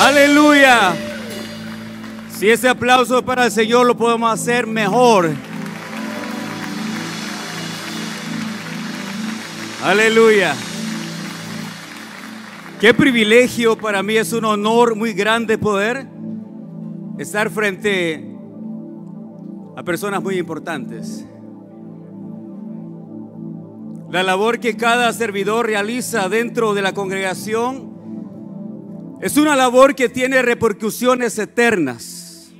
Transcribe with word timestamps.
Aleluya. 0.00 0.94
Si 2.30 2.48
ese 2.48 2.70
aplauso 2.70 3.22
para 3.22 3.44
el 3.44 3.50
Señor 3.50 3.86
lo 3.86 3.94
podemos 3.98 4.32
hacer 4.32 4.66
mejor. 4.66 5.28
Aleluya. 9.84 10.54
Qué 12.80 12.94
privilegio 12.94 13.76
para 13.76 14.02
mí, 14.02 14.16
es 14.16 14.32
un 14.32 14.46
honor 14.46 14.96
muy 14.96 15.12
grande 15.12 15.58
poder 15.58 16.06
estar 17.18 17.50
frente 17.50 18.26
a 19.76 19.82
personas 19.82 20.22
muy 20.22 20.38
importantes. 20.38 21.26
La 24.10 24.22
labor 24.22 24.60
que 24.60 24.78
cada 24.78 25.12
servidor 25.12 25.66
realiza 25.66 26.30
dentro 26.30 26.72
de 26.72 26.80
la 26.80 26.94
congregación 26.94 27.89
es 29.20 29.36
una 29.36 29.54
labor 29.54 29.94
que 29.94 30.08
tiene 30.08 30.40
repercusiones 30.40 31.38
eternas. 31.38 32.52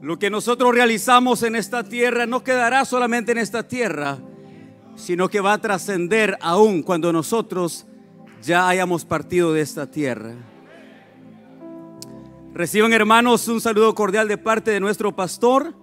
Lo 0.00 0.20
que 0.20 0.30
nosotros 0.30 0.72
realizamos 0.72 1.42
en 1.42 1.56
esta 1.56 1.82
tierra 1.82 2.26
no 2.26 2.44
quedará 2.44 2.84
solamente 2.84 3.32
en 3.32 3.38
esta 3.38 3.66
tierra, 3.66 4.18
sino 4.94 5.28
que 5.28 5.40
va 5.40 5.54
a 5.54 5.60
trascender 5.60 6.38
aún 6.40 6.84
cuando 6.84 7.12
nosotros 7.12 7.86
ya 8.40 8.68
hayamos 8.68 9.04
partido 9.04 9.52
de 9.52 9.62
esta 9.62 9.90
tierra. 9.90 10.34
Reciban 12.54 12.92
hermanos 12.92 13.48
un 13.48 13.60
saludo 13.60 13.94
cordial 13.96 14.28
de 14.28 14.38
parte 14.38 14.70
de 14.70 14.78
nuestro 14.78 15.14
pastor. 15.14 15.74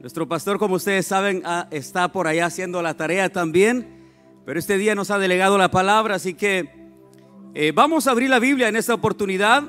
Nuestro 0.00 0.28
pastor, 0.28 0.58
como 0.58 0.74
ustedes 0.74 1.06
saben, 1.06 1.42
está 1.70 2.12
por 2.12 2.28
allá 2.28 2.46
haciendo 2.46 2.82
la 2.82 2.94
tarea 2.94 3.30
también, 3.30 4.10
pero 4.44 4.58
este 4.58 4.76
día 4.76 4.94
nos 4.94 5.10
ha 5.10 5.18
delegado 5.18 5.56
la 5.56 5.70
palabra, 5.70 6.16
así 6.16 6.34
que 6.34 6.77
eh, 7.54 7.72
vamos 7.74 8.06
a 8.06 8.10
abrir 8.10 8.30
la 8.30 8.38
Biblia 8.38 8.68
en 8.68 8.76
esta 8.76 8.94
oportunidad 8.94 9.64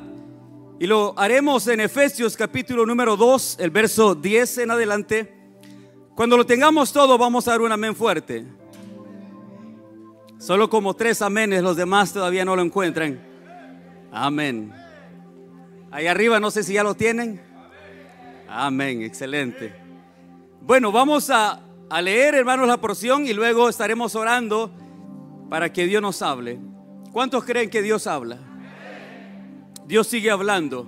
y 0.79 0.87
lo 0.87 1.13
haremos 1.17 1.67
en 1.67 1.79
Efesios 1.79 2.37
capítulo 2.37 2.85
número 2.85 3.17
2, 3.17 3.57
el 3.59 3.69
verso 3.69 4.15
10 4.15 4.59
en 4.59 4.71
adelante. 4.71 5.33
Cuando 6.15 6.37
lo 6.37 6.45
tengamos 6.45 6.91
todo, 6.93 7.17
vamos 7.17 7.47
a 7.47 7.51
dar 7.51 7.61
un 7.61 7.71
amén 7.71 7.95
fuerte. 7.95 8.45
Solo 10.37 10.69
como 10.69 10.93
tres 10.93 11.21
amenes, 11.21 11.63
los 11.63 11.75
demás 11.75 12.13
todavía 12.13 12.45
no 12.45 12.55
lo 12.55 12.61
encuentran. 12.61 13.19
Amén. 14.11 14.73
Ahí 15.91 16.07
arriba, 16.07 16.39
no 16.39 16.51
sé 16.51 16.63
si 16.63 16.73
ya 16.73 16.83
lo 16.83 16.95
tienen. 16.95 17.41
Amén, 18.47 19.01
excelente. 19.01 19.73
Bueno, 20.61 20.91
vamos 20.91 21.29
a, 21.29 21.61
a 21.89 22.01
leer, 22.01 22.35
hermanos, 22.35 22.67
la 22.67 22.79
porción 22.79 23.25
y 23.25 23.33
luego 23.33 23.69
estaremos 23.69 24.15
orando 24.15 24.71
para 25.49 25.73
que 25.73 25.85
Dios 25.85 26.01
nos 26.01 26.21
hable. 26.21 26.59
¿Cuántos 27.11 27.43
creen 27.43 27.69
que 27.69 27.81
Dios 27.81 28.07
habla? 28.07 28.37
Dios 29.87 30.07
sigue 30.07 30.29
hablando. 30.29 30.87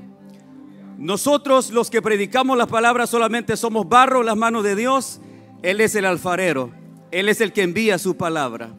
Nosotros 0.97 1.71
los 1.71 1.89
que 1.89 2.01
predicamos 2.01 2.57
las 2.57 2.67
palabras 2.67 3.09
solamente 3.09 3.57
somos 3.57 3.89
barro 3.89 4.19
en 4.19 4.27
las 4.27 4.37
manos 4.37 4.63
de 4.63 4.75
Dios. 4.75 5.19
Él 5.63 5.81
es 5.81 5.95
el 5.95 6.05
alfarero. 6.05 6.71
Él 7.09 7.27
es 7.27 7.41
el 7.41 7.51
que 7.53 7.63
envía 7.63 7.97
su 7.97 8.15
palabra. 8.15 8.69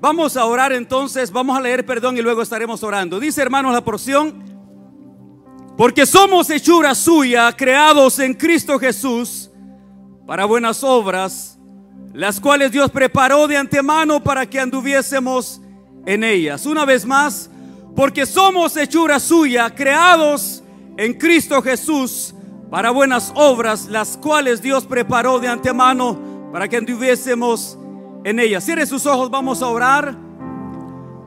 Vamos 0.00 0.36
a 0.36 0.44
orar 0.44 0.72
entonces, 0.72 1.30
vamos 1.30 1.56
a 1.56 1.60
leer 1.60 1.86
perdón 1.86 2.18
y 2.18 2.22
luego 2.22 2.42
estaremos 2.42 2.82
orando. 2.82 3.20
Dice 3.20 3.40
hermanos 3.40 3.72
la 3.72 3.84
porción, 3.84 4.42
porque 5.78 6.04
somos 6.04 6.50
hechura 6.50 6.94
suya, 6.94 7.50
creados 7.56 8.18
en 8.18 8.34
Cristo 8.34 8.78
Jesús 8.78 9.50
para 10.26 10.44
buenas 10.44 10.84
obras, 10.84 11.58
las 12.12 12.38
cuales 12.38 12.70
Dios 12.70 12.90
preparó 12.90 13.48
de 13.48 13.56
antemano 13.56 14.22
para 14.22 14.44
que 14.44 14.60
anduviésemos 14.60 15.62
en 16.06 16.24
ellas. 16.24 16.66
Una 16.66 16.84
vez 16.84 17.04
más, 17.06 17.50
porque 17.94 18.26
somos 18.26 18.76
hechura 18.76 19.20
suya, 19.20 19.70
creados 19.74 20.62
en 20.96 21.14
Cristo 21.14 21.62
Jesús 21.62 22.34
para 22.70 22.90
buenas 22.90 23.32
obras, 23.34 23.86
las 23.86 24.16
cuales 24.16 24.60
Dios 24.60 24.84
preparó 24.84 25.38
de 25.38 25.48
antemano 25.48 26.50
para 26.52 26.68
que 26.68 26.76
anduviésemos 26.76 27.78
en 28.24 28.40
ellas. 28.40 28.64
Cierre 28.64 28.86
sus 28.86 29.06
ojos, 29.06 29.30
vamos 29.30 29.62
a 29.62 29.68
orar. 29.68 30.16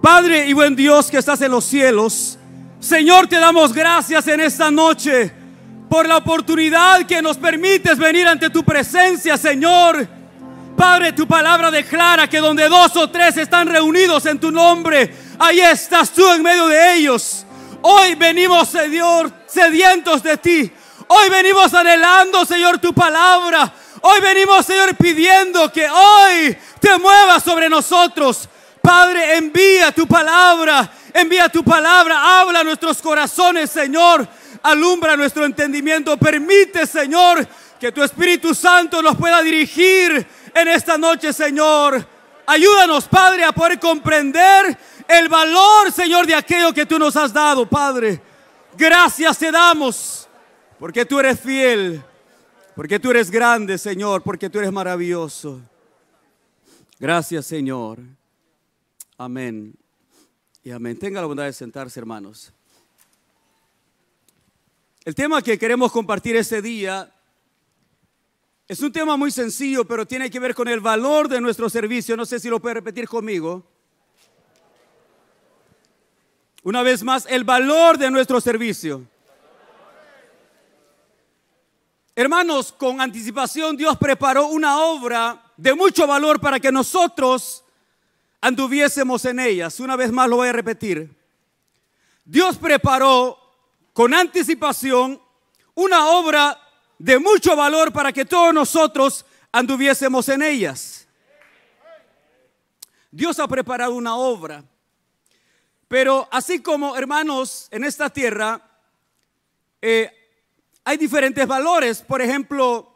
Padre 0.02 0.48
y 0.48 0.54
buen 0.54 0.76
Dios 0.76 1.10
que 1.10 1.18
estás 1.18 1.42
en 1.42 1.52
los 1.52 1.66
cielos, 1.66 2.38
Señor, 2.80 3.28
te 3.28 3.38
damos 3.38 3.74
gracias 3.74 4.28
en 4.28 4.40
esta 4.40 4.70
noche 4.70 5.32
por 5.90 6.08
la 6.08 6.18
oportunidad 6.18 7.06
que 7.06 7.22
nos 7.22 7.38
permites 7.38 7.98
venir 7.98 8.28
ante 8.28 8.50
tu 8.50 8.64
presencia, 8.64 9.38
Señor. 9.38 10.08
Padre, 10.78 11.12
tu 11.12 11.28
palabra 11.28 11.72
declara 11.72 12.30
que 12.30 12.38
donde 12.38 12.70
dos 12.70 12.96
o 12.98 13.10
tres 13.10 13.36
están 13.36 13.68
reunidos 13.68 14.28
en 14.28 14.40
tu 14.40 14.52
nombre, 14.52 15.12
ahí 15.40 15.60
estás 15.60 16.12
tú 16.12 16.32
en 16.32 16.44
medio 16.44 16.68
de 16.68 16.94
ellos. 16.94 17.48
Hoy 17.82 18.14
venimos, 18.14 18.70
Señor, 18.70 19.32
sedientos 19.48 20.22
de 20.22 20.38
ti. 20.38 20.72
Hoy 21.08 21.30
venimos 21.32 21.74
anhelando, 21.74 22.46
Señor, 22.46 22.78
tu 22.78 22.94
palabra. 22.94 23.74
Hoy 24.02 24.22
venimos, 24.22 24.68
Señor, 24.68 24.96
pidiendo 24.96 25.72
que 25.72 25.90
hoy 25.90 26.56
te 26.80 26.96
muevas 27.00 27.44
sobre 27.44 27.70
nosotros. 27.70 28.48
Padre, 28.80 29.38
envía 29.38 29.92
tu 29.92 30.06
palabra, 30.06 30.92
envía 31.12 31.50
tu 31.50 31.64
palabra, 31.64 32.40
habla 32.40 32.60
a 32.60 32.64
nuestros 32.64 33.02
corazones, 33.02 33.72
Señor. 33.72 34.28
Alumbra 34.62 35.18
nuestro 35.18 35.44
entendimiento. 35.44 36.18
Permite, 36.18 36.86
Señor, 36.86 37.48
que 37.80 37.92
tu 37.92 38.04
Espíritu 38.04 38.54
Santo 38.54 39.02
nos 39.02 39.16
pueda 39.16 39.42
dirigir 39.42 40.37
en 40.62 40.68
esta 40.70 40.98
noche, 40.98 41.32
Señor. 41.34 42.06
Ayúdanos, 42.46 43.08
Padre, 43.08 43.44
a 43.44 43.52
poder 43.52 43.80
comprender 43.80 44.78
el 45.08 45.30
valor, 45.30 45.92
Señor, 45.92 46.26
de 46.26 46.36
aquello 46.36 46.74
que 46.74 46.86
tú 46.86 46.98
nos 46.98 47.16
has 47.16 47.32
dado, 47.32 47.68
Padre. 47.68 48.22
Gracias 48.78 49.38
te 49.38 49.52
damos, 49.52 50.28
porque 50.80 51.06
tú 51.06 51.20
eres 51.20 51.40
fiel, 51.40 52.02
porque 52.76 53.00
tú 53.00 53.12
eres 53.12 53.30
grande, 53.30 53.78
Señor, 53.78 54.24
porque 54.24 54.50
tú 54.50 54.60
eres 54.60 54.72
maravilloso. 54.72 55.62
Gracias, 57.00 57.46
Señor. 57.46 58.00
Amén. 59.18 59.76
Y 60.64 60.72
amén. 60.72 60.98
Tenga 60.98 61.22
la 61.22 61.28
bondad 61.28 61.46
de 61.46 61.54
sentarse, 61.54 62.00
hermanos. 62.00 62.52
El 65.06 65.16
tema 65.16 65.42
que 65.42 65.58
queremos 65.58 65.92
compartir 65.92 66.36
este 66.36 66.62
día 66.62 67.14
es 68.68 68.82
un 68.82 68.92
tema 68.92 69.16
muy 69.16 69.32
sencillo, 69.32 69.86
pero 69.86 70.06
tiene 70.06 70.30
que 70.30 70.40
ver 70.40 70.54
con 70.54 70.68
el 70.68 70.82
valor 70.82 71.30
de 71.30 71.40
nuestro 71.40 71.70
servicio. 71.70 72.18
No 72.18 72.26
sé 72.26 72.38
si 72.40 72.50
lo 72.50 72.60
puede 72.60 72.76
repetir 72.76 73.08
conmigo. 73.08 73.64
Una 76.64 76.84
vez 76.84 77.02
más, 77.02 77.26
el 77.30 77.46
valor 77.46 77.98
de 77.98 78.12
nuestro 78.12 78.42
servicio. 78.42 79.08
Hermanos, 82.14 82.74
con 82.74 83.00
anticipación 83.00 83.78
Dios 83.78 83.96
preparó 83.98 84.48
una 84.48 84.80
obra 84.80 85.42
de 85.56 85.74
mucho 85.74 86.06
valor 86.06 86.42
para 86.42 86.60
que 86.60 86.72
nosotros 86.72 87.64
anduviésemos 88.42 89.24
en 89.24 89.40
ellas. 89.40 89.80
Una 89.80 89.96
vez 89.96 90.12
más 90.12 90.28
lo 90.28 90.38
voy 90.38 90.50
a 90.50 90.54
repetir. 90.54 91.16
Dios 92.26 92.58
preparó 92.58 93.40
con 93.94 94.14
anticipación 94.14 95.22
una 95.74 96.08
obra 96.10 96.60
de 96.98 97.20
mucho 97.20 97.56
valor 97.56 97.92
para 97.94 98.12
que 98.12 98.26
todos 98.26 98.54
nosotros 98.54 99.26
anduviésemos 99.52 100.30
en 100.30 100.42
ellas. 100.42 101.08
Dios 103.12 103.40
ha 103.40 103.48
preparado 103.48 103.94
una 103.94 104.16
obra. 104.16 104.64
Pero 105.88 106.28
así 106.32 106.62
como, 106.62 106.98
hermanos, 106.98 107.68
en 107.72 107.84
esta 107.84 108.10
tierra 108.10 108.62
eh, 109.82 110.12
hay 110.84 110.98
diferentes 110.98 111.48
valores. 111.48 112.02
Por 112.02 112.22
ejemplo, 112.22 112.94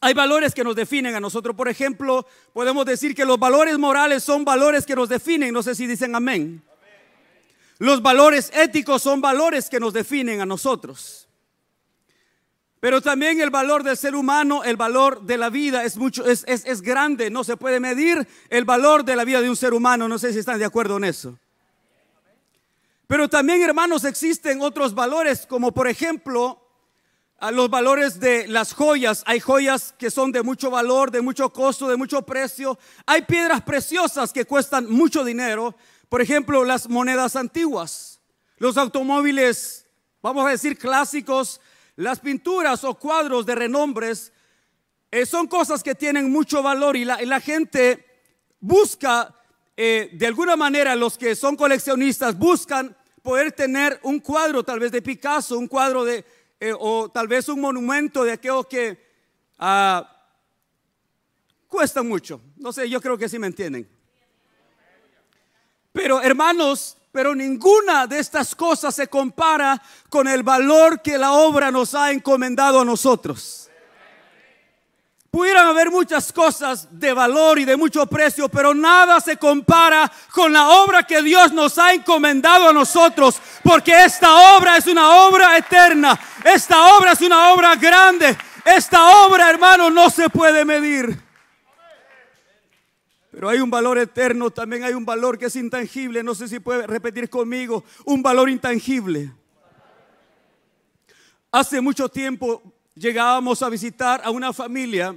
hay 0.00 0.14
valores 0.14 0.54
que 0.54 0.62
nos 0.62 0.76
definen 0.76 1.14
a 1.16 1.20
nosotros. 1.20 1.56
Por 1.56 1.68
ejemplo, 1.68 2.26
podemos 2.52 2.86
decir 2.86 3.14
que 3.14 3.24
los 3.24 3.38
valores 3.38 3.76
morales 3.78 4.22
son 4.22 4.44
valores 4.44 4.86
que 4.86 4.94
nos 4.94 5.08
definen. 5.08 5.52
No 5.52 5.62
sé 5.62 5.74
si 5.74 5.86
dicen 5.86 6.14
amén. 6.14 6.62
Los 7.78 8.02
valores 8.02 8.50
éticos 8.54 9.02
son 9.02 9.20
valores 9.20 9.68
que 9.68 9.80
nos 9.80 9.92
definen 9.92 10.40
a 10.40 10.46
nosotros. 10.46 11.27
Pero 12.80 13.00
también 13.00 13.40
el 13.40 13.50
valor 13.50 13.82
del 13.82 13.96
ser 13.96 14.14
humano, 14.14 14.62
el 14.62 14.76
valor 14.76 15.22
de 15.22 15.36
la 15.36 15.50
vida 15.50 15.84
es 15.84 15.96
mucho, 15.96 16.24
es, 16.24 16.44
es, 16.46 16.80
grande, 16.80 17.28
no 17.28 17.42
se 17.42 17.56
puede 17.56 17.80
medir 17.80 18.26
el 18.50 18.64
valor 18.64 19.04
de 19.04 19.16
la 19.16 19.24
vida 19.24 19.40
de 19.40 19.50
un 19.50 19.56
ser 19.56 19.74
humano. 19.74 20.06
No 20.06 20.18
sé 20.18 20.32
si 20.32 20.38
están 20.38 20.58
de 20.58 20.64
acuerdo 20.64 20.96
en 20.98 21.04
eso. 21.04 21.36
Pero 23.08 23.28
también, 23.28 23.62
hermanos, 23.62 24.04
existen 24.04 24.60
otros 24.60 24.94
valores, 24.94 25.44
como 25.46 25.72
por 25.72 25.88
ejemplo, 25.88 26.62
a 27.38 27.50
los 27.50 27.68
valores 27.68 28.20
de 28.20 28.46
las 28.46 28.72
joyas. 28.74 29.24
Hay 29.26 29.40
joyas 29.40 29.94
que 29.98 30.10
son 30.10 30.30
de 30.30 30.42
mucho 30.42 30.70
valor, 30.70 31.10
de 31.10 31.22
mucho 31.22 31.52
costo, 31.52 31.88
de 31.88 31.96
mucho 31.96 32.22
precio. 32.22 32.78
Hay 33.06 33.22
piedras 33.22 33.62
preciosas 33.62 34.32
que 34.32 34.44
cuestan 34.44 34.88
mucho 34.88 35.24
dinero. 35.24 35.74
Por 36.08 36.20
ejemplo, 36.20 36.64
las 36.64 36.88
monedas 36.88 37.34
antiguas, 37.34 38.20
los 38.58 38.76
automóviles, 38.76 39.86
vamos 40.22 40.46
a 40.46 40.50
decir 40.50 40.78
clásicos, 40.78 41.60
las 41.98 42.20
pinturas 42.20 42.84
o 42.84 42.94
cuadros 42.94 43.44
de 43.44 43.56
renombres 43.56 44.32
eh, 45.10 45.26
son 45.26 45.48
cosas 45.48 45.82
que 45.82 45.96
tienen 45.96 46.30
mucho 46.30 46.62
valor 46.62 46.96
y 46.96 47.04
la, 47.04 47.40
gente 47.40 48.06
busca 48.60 49.34
eh, 49.76 50.08
de 50.12 50.26
alguna 50.28 50.54
manera 50.54 50.94
los 50.94 51.18
que 51.18 51.34
son 51.34 51.56
coleccionistas 51.56 52.38
buscan 52.38 52.96
poder 53.20 53.50
tener 53.50 53.98
un 54.04 54.20
cuadro 54.20 54.62
tal 54.62 54.78
vez 54.78 54.92
de 54.92 55.02
Picasso, 55.02 55.58
un 55.58 55.66
cuadro 55.66 56.04
de, 56.04 56.24
eh, 56.60 56.72
o 56.78 57.08
tal 57.08 57.26
vez 57.26 57.48
un 57.48 57.60
monumento 57.60 58.22
de 58.22 58.32
aquello 58.32 58.62
que 58.62 59.04
ah, 59.58 60.08
cuesta 61.66 62.04
mucho. 62.04 62.40
No 62.58 62.72
sé, 62.72 62.88
yo 62.88 63.00
creo 63.00 63.18
que 63.18 63.28
sí 63.28 63.40
me 63.40 63.48
entienden. 63.48 63.88
Pero 65.92 66.22
hermanos, 66.22 66.96
pero 67.12 67.34
ninguna 67.34 68.06
de 68.06 68.18
estas 68.18 68.54
cosas 68.54 68.94
se 68.94 69.08
compara 69.08 69.80
con 70.08 70.28
el 70.28 70.42
valor 70.42 71.00
que 71.02 71.18
la 71.18 71.32
obra 71.32 71.70
nos 71.70 71.94
ha 71.94 72.10
encomendado 72.10 72.80
a 72.80 72.84
nosotros. 72.84 73.68
Pudieran 75.30 75.68
haber 75.68 75.90
muchas 75.90 76.32
cosas 76.32 76.88
de 76.90 77.12
valor 77.12 77.58
y 77.58 77.66
de 77.66 77.76
mucho 77.76 78.06
precio, 78.06 78.48
pero 78.48 78.72
nada 78.72 79.20
se 79.20 79.36
compara 79.36 80.10
con 80.32 80.52
la 80.52 80.70
obra 80.70 81.02
que 81.02 81.22
Dios 81.22 81.52
nos 81.52 81.78
ha 81.78 81.92
encomendado 81.92 82.70
a 82.70 82.72
nosotros, 82.72 83.38
porque 83.62 84.04
esta 84.04 84.56
obra 84.56 84.78
es 84.78 84.86
una 84.86 85.26
obra 85.26 85.58
eterna, 85.58 86.18
esta 86.42 86.96
obra 86.96 87.12
es 87.12 87.20
una 87.20 87.52
obra 87.52 87.76
grande, 87.76 88.38
esta 88.64 89.26
obra, 89.26 89.50
hermano, 89.50 89.90
no 89.90 90.08
se 90.08 90.30
puede 90.30 90.64
medir. 90.64 91.27
Pero 93.38 93.50
hay 93.50 93.60
un 93.60 93.70
valor 93.70 93.98
eterno, 93.98 94.50
también 94.50 94.82
hay 94.82 94.94
un 94.94 95.04
valor 95.04 95.38
que 95.38 95.46
es 95.46 95.54
intangible. 95.54 96.24
No 96.24 96.34
sé 96.34 96.48
si 96.48 96.58
puede 96.58 96.88
repetir 96.88 97.30
conmigo, 97.30 97.84
un 98.04 98.20
valor 98.20 98.50
intangible. 98.50 99.32
Hace 101.52 101.80
mucho 101.80 102.08
tiempo 102.08 102.60
llegábamos 102.96 103.62
a 103.62 103.68
visitar 103.68 104.20
a 104.24 104.32
una 104.32 104.52
familia 104.52 105.16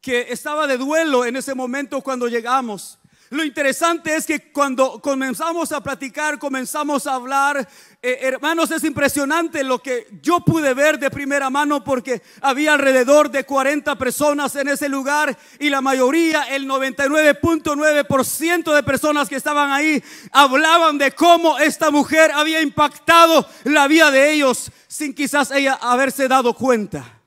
que 0.00 0.32
estaba 0.32 0.66
de 0.66 0.78
duelo 0.78 1.26
en 1.26 1.36
ese 1.36 1.54
momento 1.54 2.00
cuando 2.00 2.26
llegamos. 2.26 2.98
Lo 3.30 3.42
interesante 3.44 4.14
es 4.16 4.26
que 4.26 4.50
cuando 4.50 5.00
comenzamos 5.00 5.70
a 5.70 5.80
platicar, 5.80 6.40
comenzamos 6.40 7.06
a 7.06 7.14
hablar, 7.14 7.68
eh, 8.02 8.18
hermanos, 8.22 8.72
es 8.72 8.82
impresionante 8.82 9.62
lo 9.62 9.78
que 9.78 10.08
yo 10.20 10.40
pude 10.40 10.74
ver 10.74 10.98
de 10.98 11.10
primera 11.10 11.48
mano 11.48 11.84
porque 11.84 12.22
había 12.40 12.74
alrededor 12.74 13.30
de 13.30 13.44
40 13.44 13.96
personas 13.96 14.56
en 14.56 14.66
ese 14.66 14.88
lugar 14.88 15.38
y 15.60 15.70
la 15.70 15.80
mayoría, 15.80 16.42
el 16.52 16.66
99.9% 16.66 18.74
de 18.74 18.82
personas 18.82 19.28
que 19.28 19.36
estaban 19.36 19.70
ahí, 19.70 20.02
hablaban 20.32 20.98
de 20.98 21.12
cómo 21.12 21.56
esta 21.60 21.92
mujer 21.92 22.32
había 22.34 22.60
impactado 22.60 23.46
la 23.62 23.86
vida 23.86 24.10
de 24.10 24.32
ellos 24.32 24.72
sin 24.88 25.14
quizás 25.14 25.52
ella 25.52 25.78
haberse 25.80 26.26
dado 26.26 26.54
cuenta. 26.54 27.19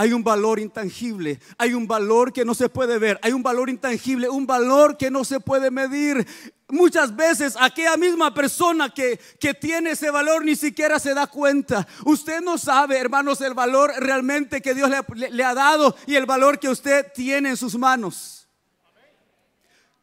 Hay 0.00 0.14
un 0.14 0.24
valor 0.24 0.58
intangible, 0.58 1.38
hay 1.58 1.74
un 1.74 1.86
valor 1.86 2.32
que 2.32 2.42
no 2.42 2.54
se 2.54 2.70
puede 2.70 2.98
ver, 2.98 3.20
hay 3.22 3.34
un 3.34 3.42
valor 3.42 3.68
intangible, 3.68 4.30
un 4.30 4.46
valor 4.46 4.96
que 4.96 5.10
no 5.10 5.26
se 5.26 5.40
puede 5.40 5.70
medir. 5.70 6.26
Muchas 6.70 7.14
veces 7.14 7.54
aquella 7.60 7.98
misma 7.98 8.32
persona 8.32 8.88
que, 8.88 9.20
que 9.38 9.52
tiene 9.52 9.90
ese 9.90 10.10
valor 10.10 10.42
ni 10.42 10.56
siquiera 10.56 10.98
se 10.98 11.12
da 11.12 11.26
cuenta. 11.26 11.86
Usted 12.06 12.40
no 12.40 12.56
sabe, 12.56 12.96
hermanos, 12.96 13.42
el 13.42 13.52
valor 13.52 13.92
realmente 13.98 14.62
que 14.62 14.72
Dios 14.72 14.88
le, 14.88 15.30
le 15.32 15.44
ha 15.44 15.52
dado 15.52 15.94
y 16.06 16.14
el 16.14 16.24
valor 16.24 16.58
que 16.58 16.70
usted 16.70 17.04
tiene 17.14 17.50
en 17.50 17.58
sus 17.58 17.76
manos. 17.76 18.39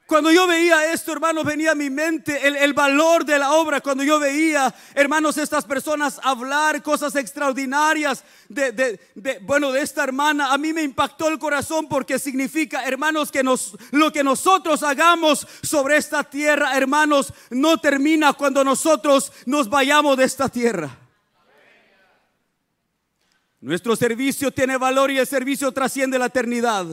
Cuando 0.07 0.31
yo 0.31 0.47
veía 0.47 0.93
esto, 0.93 1.11
hermanos, 1.11 1.43
venía 1.43 1.71
a 1.71 1.75
mi 1.75 1.89
mente 1.89 2.47
el, 2.47 2.73
valor 2.73 3.25
de 3.25 3.37
la 3.37 3.51
obra. 3.51 3.81
Cuando 3.81 4.05
yo 4.05 4.17
veía, 4.19 4.73
hermanos, 4.95 5.37
estas 5.37 5.65
personas 5.65 6.21
hablar 6.23 6.81
cosas 6.81 7.13
extraordinarias 7.17 8.23
de, 8.47 9.01
bueno, 9.41 9.73
de 9.73 9.81
esta 9.81 10.05
hermana, 10.05 10.53
a 10.53 10.57
mí 10.57 10.71
me 10.71 10.81
impactó 10.81 11.27
el 11.27 11.37
corazón 11.37 11.89
porque 11.89 12.19
significa, 12.19 12.85
hermanos, 12.85 13.33
que 13.33 13.43
nos, 13.43 13.75
lo 13.91 14.13
que 14.13 14.23
nosotros 14.23 14.81
hagamos 14.81 15.45
sobre 15.61 15.97
esta 15.97 16.23
tierra, 16.23 16.77
hermanos, 16.77 17.33
no 17.49 17.77
termina 17.77 18.31
cuando 18.31 18.63
nosotros 18.63 19.33
nos 19.45 19.69
vayamos 19.69 20.15
de 20.15 20.23
esta 20.23 20.47
tierra. 20.47 20.89
Nuestro 23.59 23.93
servicio 23.97 24.51
tiene 24.51 24.77
valor 24.77 25.11
y 25.11 25.17
el 25.17 25.27
servicio 25.27 25.69
trasciende 25.73 26.17
la 26.17 26.27
eternidad. 26.27 26.85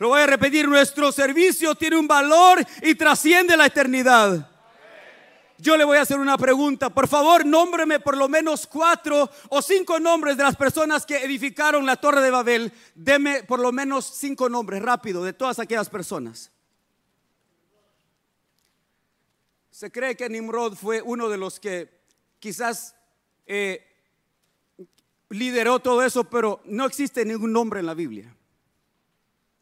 Lo 0.00 0.08
voy 0.08 0.22
a 0.22 0.26
repetir, 0.26 0.66
nuestro 0.66 1.12
servicio 1.12 1.74
tiene 1.74 1.98
un 1.98 2.08
valor 2.08 2.64
y 2.80 2.94
trasciende 2.94 3.54
la 3.54 3.66
eternidad. 3.66 4.50
Yo 5.58 5.76
le 5.76 5.84
voy 5.84 5.98
a 5.98 6.00
hacer 6.00 6.18
una 6.18 6.38
pregunta. 6.38 6.88
Por 6.88 7.06
favor, 7.06 7.44
nómbreme 7.44 8.00
por 8.00 8.16
lo 8.16 8.26
menos 8.26 8.66
cuatro 8.66 9.28
o 9.50 9.60
cinco 9.60 10.00
nombres 10.00 10.38
de 10.38 10.42
las 10.42 10.56
personas 10.56 11.04
que 11.04 11.22
edificaron 11.22 11.84
la 11.84 11.96
Torre 11.96 12.22
de 12.22 12.30
Babel. 12.30 12.72
Deme 12.94 13.42
por 13.42 13.60
lo 13.60 13.72
menos 13.72 14.06
cinco 14.06 14.48
nombres 14.48 14.80
rápido 14.80 15.22
de 15.22 15.34
todas 15.34 15.58
aquellas 15.58 15.90
personas. 15.90 16.50
Se 19.70 19.92
cree 19.92 20.16
que 20.16 20.30
Nimrod 20.30 20.76
fue 20.76 21.02
uno 21.02 21.28
de 21.28 21.36
los 21.36 21.60
que 21.60 22.00
quizás 22.38 22.94
eh, 23.44 23.86
lideró 25.28 25.78
todo 25.78 26.02
eso, 26.02 26.24
pero 26.24 26.62
no 26.64 26.86
existe 26.86 27.26
ningún 27.26 27.52
nombre 27.52 27.80
en 27.80 27.86
la 27.86 27.92
Biblia 27.92 28.34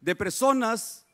de 0.01 0.15
personas 0.15 1.05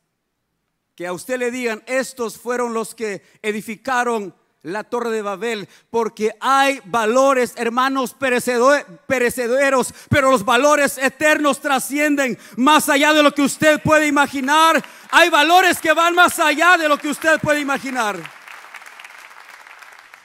que 0.95 1.07
a 1.07 1.13
usted 1.13 1.37
le 1.37 1.51
digan, 1.51 1.83
estos 1.87 2.37
fueron 2.37 2.73
los 2.73 2.95
que 2.95 3.21
edificaron 3.41 4.33
la 4.65 4.83
torre 4.83 5.11
de 5.11 5.21
Babel, 5.21 5.69
porque 5.91 6.35
hay 6.39 6.81
valores, 6.85 7.53
hermanos, 7.55 8.15
perecederos, 8.15 9.93
pero 10.09 10.31
los 10.31 10.43
valores 10.43 10.97
eternos 10.97 11.61
trascienden 11.61 12.37
más 12.55 12.89
allá 12.89 13.13
de 13.13 13.21
lo 13.21 13.31
que 13.31 13.43
usted 13.43 13.79
puede 13.81 14.07
imaginar. 14.07 14.83
Hay 15.11 15.29
valores 15.29 15.79
que 15.79 15.93
van 15.93 16.15
más 16.15 16.39
allá 16.39 16.77
de 16.77 16.89
lo 16.89 16.97
que 16.97 17.09
usted 17.09 17.39
puede 17.39 17.59
imaginar. 17.59 18.17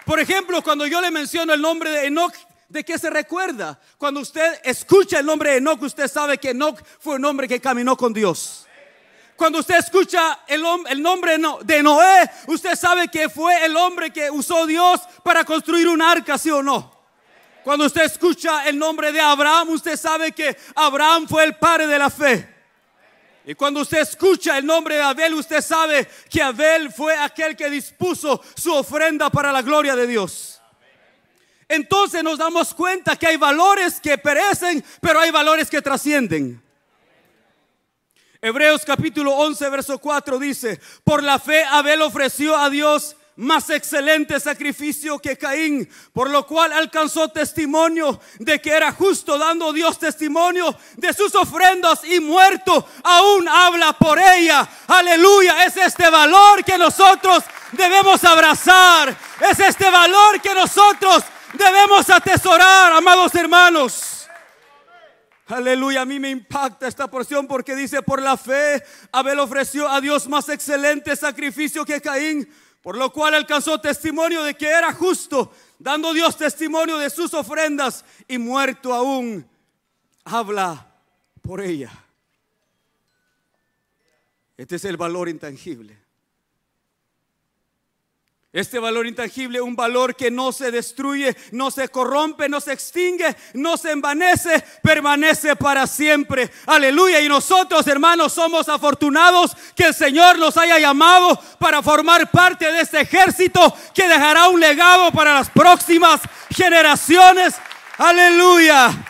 Por 0.07 0.19
ejemplo, 0.19 0.63
cuando 0.63 0.87
yo 0.87 1.01
le 1.03 1.11
menciono 1.11 1.53
el 1.53 1.61
nombre 1.61 1.91
de 1.91 2.07
Enoch, 2.07 2.35
¿de 2.71 2.85
qué 2.85 2.99
se 2.99 3.11
recuerda? 3.11 3.79
Cuando 3.99 4.21
usted 4.21 4.61
escucha 4.65 5.19
el 5.19 5.27
nombre 5.27 5.51
de 5.51 5.57
Enoch, 5.59 5.83
usted 5.83 6.09
sabe 6.09 6.39
que 6.39 6.51
Enoch 6.51 6.81
fue 7.01 7.17
un 7.17 7.25
hombre 7.25 7.47
que 7.47 7.61
caminó 7.61 7.97
con 7.97 8.13
Dios. 8.13 8.67
Cuando 9.37 9.59
usted 9.59 9.77
escucha 9.77 10.41
el, 10.47 10.63
el 10.89 11.03
nombre 11.03 11.37
de 11.65 11.83
Noé, 11.83 12.31
usted 12.47 12.77
sabe 12.77 13.09
que 13.09 13.29
fue 13.29 13.65
el 13.65 13.77
hombre 13.77 14.11
que 14.11 14.31
usó 14.31 14.67
Dios 14.67 15.01
para 15.25 15.45
construir 15.45 15.89
un 15.89 16.01
arca, 16.01 16.39
¿sí 16.39 16.51
o 16.51 16.63
no? 16.63 16.99
Cuando 17.65 17.87
usted 17.87 18.05
escucha 18.05 18.67
el 18.69 18.79
nombre 18.79 19.13
de 19.13 19.21
Abraham, 19.21 19.71
usted 19.71 19.97
sabe 19.97 20.33
que 20.33 20.57
Abraham 20.75 21.27
fue 21.29 21.45
el 21.45 21.57
padre 21.57 21.87
de 21.87 21.99
la 21.99 22.09
fe. 22.09 22.49
Y 23.47 23.55
cuando 23.55 23.81
usted 23.81 23.99
escucha 23.99 24.59
el 24.59 24.67
nombre 24.67 24.97
de 24.97 25.03
Abel, 25.03 25.35
usted 25.35 25.61
sabe 25.61 26.09
que 26.29 26.43
Abel 26.43 26.93
fue 26.93 27.17
aquel 27.17 27.57
que 27.57 27.69
dispuso 27.69 28.41
su 28.55 28.73
ofrenda 28.73 29.31
para 29.31 29.51
la 29.51 29.63
gloria 29.63 29.97
de 29.97 30.07
Dios 30.07 30.50
entonces 31.71 32.23
nos 32.25 32.39
damos 32.39 32.75
cuenta 32.75 33.17
que 33.17 33.29
hay 33.29 33.37
valores 33.37 34.01
que 34.01 34.19
perecen, 34.19 34.85
pero 35.01 35.21
hay 35.21 35.31
valores 35.31 35.71
que 35.71 35.81
trascienden. 35.81 36.61
Hebreos 38.43 38.83
capítulo 38.85 39.33
11, 39.33 39.71
verso 39.71 39.99
4 39.99 40.39
dice, 40.41 40.81
por 41.05 41.23
la 41.23 41.39
fe 41.39 41.63
Abel 41.63 42.03
ofreció 42.03 42.57
a 42.57 42.69
Dios 42.69 43.17
más 43.37 43.71
excelente 43.71 44.41
sacrificio 44.41 45.19
que 45.19 45.39
Caín, 45.39 45.89
por 46.13 46.29
lo 46.29 46.45
cual 46.47 46.73
alcanzó 46.73 47.29
testimonio 47.29 48.21
de 48.39 48.61
que 48.61 48.71
era 48.71 48.93
justo, 48.93 49.39
dando 49.39 49.73
Dios 49.73 49.99
testimonio 49.99 50.77
de 50.97 51.13
sus 51.13 51.35
ofrendas 51.37 52.03
y 52.05 52.19
muerto, 52.19 52.87
aún 53.05 53.49
habla 53.49 53.93
por 53.93 54.19
ella. 54.19 54.69
Aleluya, 54.89 55.65
es 55.65 55.77
este 55.77 56.11
valor 56.11 56.65
que 56.65 56.77
nosotros 56.77 57.45
debemos 57.73 58.25
abrazar, 58.25 59.17
es 59.49 59.61
este 59.61 59.89
valor 59.89 60.41
que 60.41 60.55
nosotros 60.55 61.23
debemos 61.55 62.09
atesorar, 62.11 62.93
amados 62.93 63.35
hermanos. 63.35 64.29
Aleluya, 65.47 66.03
a 66.03 66.05
mí 66.05 66.21
me 66.21 66.31
impacta 66.31 66.87
esta 66.87 67.11
porción 67.11 67.49
porque 67.49 67.75
dice, 67.75 68.03
por 68.03 68.23
la 68.23 68.37
fe, 68.37 68.83
Abel 69.11 69.41
ofreció 69.41 69.89
a 69.89 70.01
Dios 70.01 70.29
más 70.29 70.49
excelente 70.49 71.17
sacrificio 71.17 71.85
que 71.85 72.01
Caín, 72.01 72.49
por 72.83 72.97
lo 72.97 73.13
cual 73.13 73.35
alcanzó 73.35 73.81
testimonio 73.81 74.45
de 74.45 74.55
que 74.55 74.69
era 74.69 74.93
justo, 74.93 75.53
dando 75.79 76.13
Dios 76.13 76.37
testimonio 76.37 76.99
de 76.99 77.11
sus 77.11 77.35
ofrendas 77.35 78.05
y 78.29 78.39
muerto 78.39 78.95
aún, 78.95 79.45
habla 80.25 80.87
por 81.43 81.61
ella. 81.61 81.91
Este 84.57 84.77
es 84.77 84.85
el 84.85 84.97
valor 84.97 85.29
intangible. 85.29 86.00
Este 88.53 88.81
valor 88.81 89.07
intangible, 89.07 89.61
un 89.61 89.77
valor 89.77 90.17
que 90.17 90.29
no 90.29 90.51
se 90.51 90.73
destruye, 90.73 91.37
no 91.53 91.71
se 91.71 91.89
corrompe, 91.89 92.49
no 92.49 92.61
se 92.61 92.73
extingue, 92.73 93.37
no 93.55 93.77
se 93.77 93.93
envanece, 93.93 94.65
permanece 94.83 95.55
para 95.55 95.87
siempre. 95.87 96.51
Aleluya. 96.67 97.21
Y 97.21 97.29
nosotros, 97.29 97.87
hermanos, 97.87 98.33
somos 98.33 98.69
afortunados 98.69 99.57
que 99.77 99.85
el 99.85 99.95
Señor 99.95 100.37
nos 100.37 100.57
haya 100.57 100.81
llamado 100.81 101.41
para 101.61 101.81
formar 101.81 102.29
parte 102.33 102.73
de 102.73 102.81
este 102.81 103.03
ejército 103.03 103.73
que 103.95 104.09
dejará 104.09 104.49
un 104.49 104.59
legado 104.59 105.13
para 105.13 105.33
las 105.35 105.49
próximas 105.49 106.21
generaciones. 106.51 107.55
Aleluya. 107.99 109.10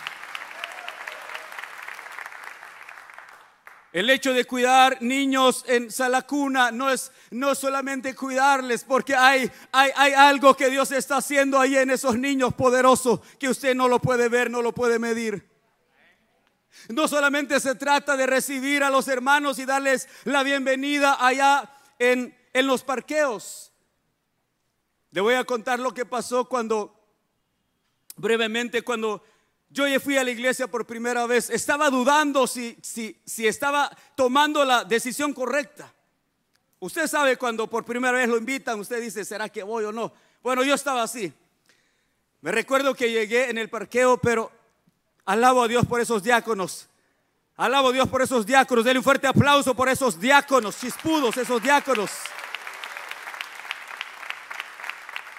El 3.93 4.09
hecho 4.09 4.33
de 4.33 4.45
cuidar 4.45 5.03
niños 5.03 5.65
en 5.67 5.91
Salacuna 5.91 6.71
no 6.71 6.91
es 6.91 7.11
no 7.31 7.57
solamente 7.57 8.15
cuidarles, 8.15 8.85
porque 8.85 9.17
hay, 9.17 9.51
hay, 9.73 9.91
hay 9.97 10.13
algo 10.13 10.57
que 10.57 10.71
Dios 10.71 10.93
está 10.93 11.17
haciendo 11.17 11.59
ahí 11.59 11.77
en 11.77 11.91
esos 11.91 12.17
niños 12.17 12.55
poderosos 12.55 13.21
que 13.39 13.49
usted 13.49 13.75
no 13.75 13.89
lo 13.89 13.99
puede 13.99 14.29
ver, 14.29 14.49
no 14.49 14.63
lo 14.63 14.73
puede 14.73 15.01
medir. 15.01 15.51
No 16.89 17.09
solamente 17.09 17.59
se 17.59 17.75
trata 17.75 18.17
de 18.17 18.27
recibir 18.27 18.85
a 18.85 18.91
los 18.91 19.09
hermanos 19.09 19.59
y 19.59 19.65
darles 19.65 20.09
la 20.23 20.45
bienvenida 20.45 21.17
allá 21.19 21.69
en, 21.99 22.37
en 22.53 22.67
los 22.69 22.85
parqueos. 22.85 23.73
Le 25.11 25.21
voy 25.21 25.35
a 25.35 25.45
contar 25.45 25.81
lo 25.81 25.93
que 25.93 26.07
pasó 26.07 26.49
cuando, 26.49 26.97
brevemente, 28.17 28.83
cuando 28.83 29.25
yo 29.71 29.87
ya 29.87 30.01
fui 30.01 30.19
a 30.19 30.25
la 30.25 30.33
iglesia 30.33 30.67
por 30.67 30.85
primera 30.85 31.27
vez. 31.27 31.49
Estaba 31.49 31.91
dudando 31.91 32.47
si, 32.47 32.77
si, 32.83 33.17
si 33.25 33.47
estaba 33.47 33.91
tomando 34.17 34.65
la 34.65 34.85
decisión 34.85 35.33
correcta. 35.33 35.93
Usted 36.81 37.07
sabe 37.07 37.37
cuando 37.37 37.69
por 37.69 37.85
primera 37.85 38.13
vez 38.13 38.29
lo 38.29 38.37
invitan, 38.37 38.81
usted 38.81 39.01
dice, 39.01 39.25
¿será 39.25 39.49
que 39.49 39.63
voy 39.63 39.85
o 39.85 39.93
no? 39.93 40.13
Bueno, 40.43 40.65
yo 40.65 40.75
estaba 40.75 41.03
así. 41.03 41.33
Me 42.41 42.51
recuerdo 42.51 42.95
que 42.95 43.13
llegué 43.13 43.51
en 43.51 43.59
el 43.59 43.69
parqueo, 43.69 44.17
pero 44.17 44.51
alabo 45.25 45.63
a 45.63 45.69
Dios 45.69 45.87
por 45.87 46.01
esos 46.01 46.23
diáconos. 46.23 46.89
Alabo 47.57 47.91
a 47.91 47.93
Dios 47.93 48.09
por 48.09 48.23
esos 48.23 48.47
diáconos. 48.47 48.85
Denle 48.85 48.99
un 48.99 49.05
fuerte 49.05 49.27
aplauso 49.27 49.75
por 49.75 49.89
esos 49.89 50.19
diáconos, 50.19 50.81
chispudos, 50.81 51.37
esos 51.37 51.63
diáconos. 51.63 52.11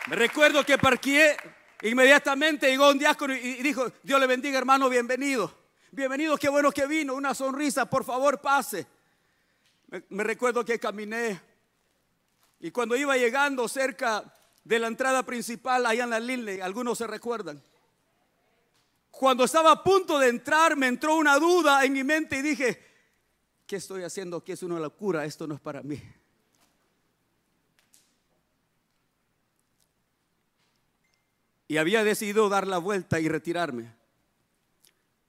Me 0.07 0.15
recuerdo 0.15 0.63
que 0.63 0.77
parqué 0.77 1.35
Inmediatamente 1.83 2.69
llegó 2.69 2.89
un 2.89 2.99
diácono 2.99 3.35
y 3.35 3.61
dijo, 3.63 3.91
Dios 4.03 4.19
le 4.19 4.27
bendiga 4.27 4.57
hermano, 4.57 4.87
bienvenido. 4.87 5.51
Bienvenido, 5.91 6.37
qué 6.37 6.47
bueno 6.47 6.71
que 6.71 6.85
vino, 6.85 7.15
una 7.15 7.33
sonrisa, 7.33 7.89
por 7.89 8.05
favor 8.05 8.39
pase. 8.39 8.85
Me, 10.09 10.23
recuerdo 10.23 10.63
que 10.63 10.79
caminé 10.79 11.41
y 12.59 12.71
cuando 12.71 12.95
iba 12.95 13.17
llegando 13.17 13.67
cerca 13.67 14.23
de 14.63 14.79
la 14.79 14.87
entrada 14.87 15.23
principal, 15.23 15.85
allá 15.85 16.03
en 16.03 16.11
la 16.11 16.19
Linley, 16.19 16.61
algunos 16.61 16.99
se 16.99 17.07
recuerdan. 17.07 17.61
Cuando 19.09 19.43
estaba 19.43 19.71
a 19.71 19.83
punto 19.83 20.19
de 20.19 20.29
entrar, 20.29 20.77
me 20.77 20.87
entró 20.87 21.15
una 21.15 21.37
duda 21.39 21.83
en 21.83 21.93
mi 21.93 22.03
mente 22.03 22.37
y 22.37 22.41
dije, 22.41 22.79
¿qué 23.65 23.77
estoy 23.77 24.03
haciendo 24.03 24.37
aquí? 24.37 24.51
Es 24.51 24.63
una 24.63 24.79
locura, 24.79 25.25
esto 25.25 25.47
no 25.47 25.55
es 25.55 25.61
para 25.61 25.81
mí. 25.81 26.01
Y 31.71 31.77
había 31.77 32.03
decidido 32.03 32.49
dar 32.49 32.67
la 32.67 32.79
vuelta 32.79 33.21
y 33.21 33.29
retirarme. 33.29 33.95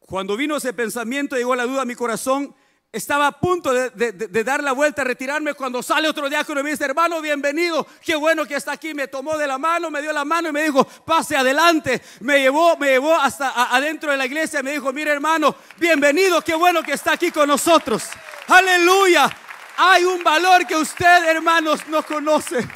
Cuando 0.00 0.36
vino 0.36 0.56
ese 0.56 0.72
pensamiento, 0.72 1.36
llegó 1.36 1.54
la 1.54 1.66
duda 1.66 1.82
a 1.82 1.84
mi 1.84 1.94
corazón, 1.94 2.52
estaba 2.90 3.28
a 3.28 3.38
punto 3.38 3.72
de, 3.72 4.42
dar 4.42 4.60
la 4.60 4.72
vuelta, 4.72 5.04
retirarme, 5.04 5.54
cuando 5.54 5.84
sale 5.84 6.08
otro 6.08 6.28
diácono 6.28 6.58
y 6.58 6.64
me 6.64 6.70
dice, 6.70 6.84
hermano, 6.84 7.20
bienvenido, 7.20 7.86
qué 8.04 8.16
bueno 8.16 8.44
que 8.44 8.56
está 8.56 8.72
aquí, 8.72 8.92
me 8.92 9.06
tomó 9.06 9.38
de 9.38 9.46
la 9.46 9.56
mano, 9.56 9.88
me 9.88 10.02
dio 10.02 10.12
la 10.12 10.24
mano 10.24 10.48
y 10.48 10.52
me 10.52 10.64
dijo, 10.64 10.84
pase 10.84 11.36
adelante, 11.36 12.02
me 12.18 12.40
llevó, 12.40 12.76
me 12.76 12.88
llevó 12.88 13.14
hasta 13.14 13.72
adentro 13.72 14.10
de 14.10 14.16
la 14.16 14.26
iglesia 14.26 14.64
me 14.64 14.72
dijo, 14.72 14.92
mire 14.92 15.12
hermano, 15.12 15.54
bienvenido, 15.78 16.42
qué 16.42 16.56
bueno 16.56 16.82
que 16.82 16.94
está 16.94 17.12
aquí 17.12 17.30
con 17.30 17.46
nosotros, 17.46 18.02
aleluya, 18.48 19.30
hay 19.76 20.02
un 20.02 20.24
valor 20.24 20.66
que 20.66 20.74
usted, 20.74 21.24
hermanos, 21.28 21.86
no 21.86 22.02
conoce. 22.02 22.66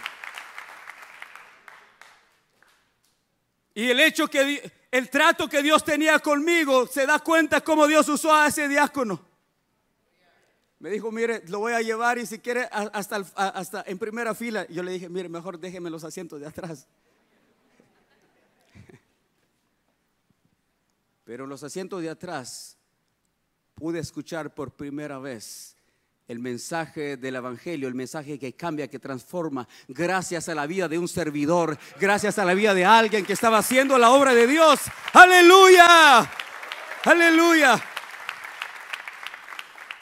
Y 3.76 3.90
el 3.90 4.00
hecho 4.00 4.26
que 4.26 4.73
el 4.90 5.11
trato 5.11 5.50
que 5.50 5.62
Dios 5.62 5.85
tenía 5.85 6.18
conmigo, 6.21 6.87
se 6.87 7.04
da 7.04 7.18
cuenta 7.18 7.61
cómo 7.61 7.87
Dios 7.87 8.09
usó 8.09 8.35
a 8.35 8.47
ese 8.47 8.68
diácono. 8.68 9.21
Me 10.78 10.88
dijo, 10.88 11.12
mire, 11.12 11.42
lo 11.49 11.59
voy 11.59 11.75
a 11.75 11.83
llevar 11.83 12.16
y 12.16 12.25
si 12.25 12.38
quiere 12.38 12.66
hasta, 12.73 13.16
hasta 13.35 13.85
en 13.87 13.99
primera 13.99 14.35
fila. 14.35 14.66
Yo 14.68 14.83
le 14.83 14.92
dije, 14.92 15.11
mire, 15.11 15.28
mejor 15.28 15.59
déjeme 15.59 15.90
los 15.90 16.04
asientos 16.04 16.40
de 16.40 16.47
atrás. 16.47 16.88
Pero 21.25 21.47
los 21.47 21.62
asientos 21.62 22.00
de 22.00 22.09
atrás 22.09 22.78
pude 23.75 23.99
escuchar 23.99 24.54
por 24.54 24.73
primera 24.73 25.18
vez 25.18 25.75
el 26.28 26.40
mensaje 26.40 27.16
del 27.16 27.37
Evangelio, 27.37 27.87
el 27.87 27.95
mensaje 27.95 28.38
que 28.38 28.54
cambia, 28.54 28.88
que 28.88 28.99
transforma, 28.99 29.68
gracias 29.87 30.49
a 30.49 30.54
la 30.54 30.66
vida 30.66 30.88
de 30.88 30.99
un 30.99 31.06
servidor, 31.06 31.78
gracias 32.00 32.38
a 32.38 32.45
la 32.45 32.54
vida 32.54 32.75
de 32.75 32.85
alguien 32.85 33.25
que 33.25 33.33
estaba 33.33 33.59
haciendo 33.59 33.97
la 33.97 34.11
obra 34.11 34.35
de 34.35 34.47
Dios. 34.47 34.80
Aleluya, 35.12 36.28
aleluya. 37.04 37.83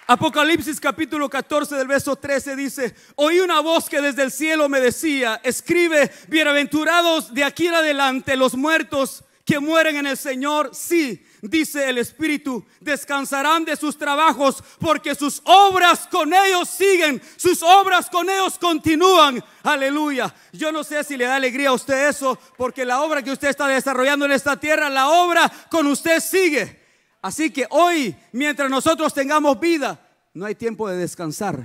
Apocalipsis 0.07 0.81
capítulo 0.81 1.31
14 1.31 1.77
del 1.77 1.89
verso 1.89 2.17
13 2.17 2.57
dice, 2.57 2.95
oí 3.17 3.41
una 3.41 3.61
voz 3.61 3.89
que 3.89 4.01
desde 4.01 4.23
el 4.23 4.31
cielo 4.31 4.69
me 4.69 4.81
decía, 4.81 5.41
escribe, 5.43 6.11
bienaventurados 6.29 7.33
de 7.33 7.45
aquí 7.45 7.67
en 7.67 7.75
adelante 7.75 8.37
los 8.37 8.55
muertos 8.55 9.25
que 9.45 9.61
mueren 9.61 9.97
en 9.97 10.07
el 10.07 10.17
Señor, 10.17 10.71
sí, 10.75 11.25
dice 11.49 11.89
el 11.89 11.99
Espíritu, 11.99 12.65
descansarán 12.81 13.65
de 13.65 13.77
sus 13.77 13.99
trabajos 13.99 14.63
porque 14.81 15.15
sus 15.15 15.43
obras 15.45 16.07
con 16.07 16.33
ellos 16.33 16.69
siguen, 16.69 17.21
sus 17.37 17.63
obras 17.63 18.09
con 18.09 18.29
ellos 18.29 18.59
continúan. 18.59 19.43
Aleluya. 19.63 20.35
Yo 20.53 20.73
no 20.73 20.83
sé 20.83 21.05
si 21.05 21.17
le 21.17 21.27
da 21.27 21.37
alegría 21.37 21.69
a 21.69 21.75
usted 21.75 22.09
eso, 22.09 22.39
porque 22.57 22.85
la 22.85 23.03
obra 23.03 23.23
que 23.23 23.31
usted 23.31 23.49
está 23.49 23.69
desarrollando 23.69 24.25
en 24.25 24.33
esta 24.33 24.59
tierra, 24.59 24.89
la 24.89 25.09
obra 25.09 25.51
con 25.71 25.87
usted 25.87 26.21
sigue. 26.21 26.83
Así 27.21 27.51
que 27.51 27.67
hoy, 27.71 28.15
mientras 28.33 28.71
nosotros 28.71 29.13
tengamos 29.13 29.59
vida, 29.61 30.01
no 30.33 30.47
hay 30.47 30.55
tiempo 30.55 30.89
de 30.89 30.97
descansar. 30.97 31.65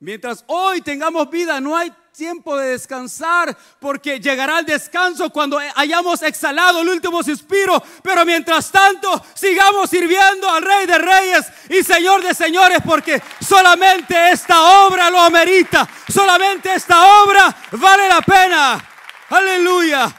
Mientras 0.00 0.44
hoy 0.46 0.80
tengamos 0.80 1.28
vida, 1.28 1.60
no 1.60 1.76
hay 1.76 1.92
tiempo 2.12 2.56
de 2.56 2.70
descansar, 2.70 3.56
porque 3.78 4.20
llegará 4.20 4.58
el 4.58 4.66
descanso 4.66 5.30
cuando 5.30 5.58
hayamos 5.74 6.22
exhalado 6.22 6.80
el 6.80 6.88
último 6.88 7.22
suspiro. 7.22 7.82
Pero 8.02 8.24
mientras 8.24 8.70
tanto, 8.70 9.24
sigamos 9.34 9.90
sirviendo 9.90 10.48
al 10.48 10.62
Rey 10.62 10.86
de 10.86 10.98
Reyes 10.98 11.46
y 11.68 11.82
Señor 11.82 12.22
de 12.22 12.34
Señores, 12.34 12.78
porque 12.84 13.22
solamente 13.40 14.30
esta 14.30 14.86
obra 14.86 15.10
lo 15.10 15.20
amerita. 15.20 15.88
Solamente 16.08 16.74
esta 16.74 17.22
obra 17.22 17.56
vale 17.72 18.08
la 18.08 18.20
pena. 18.22 18.88
Aleluya. 19.28 20.14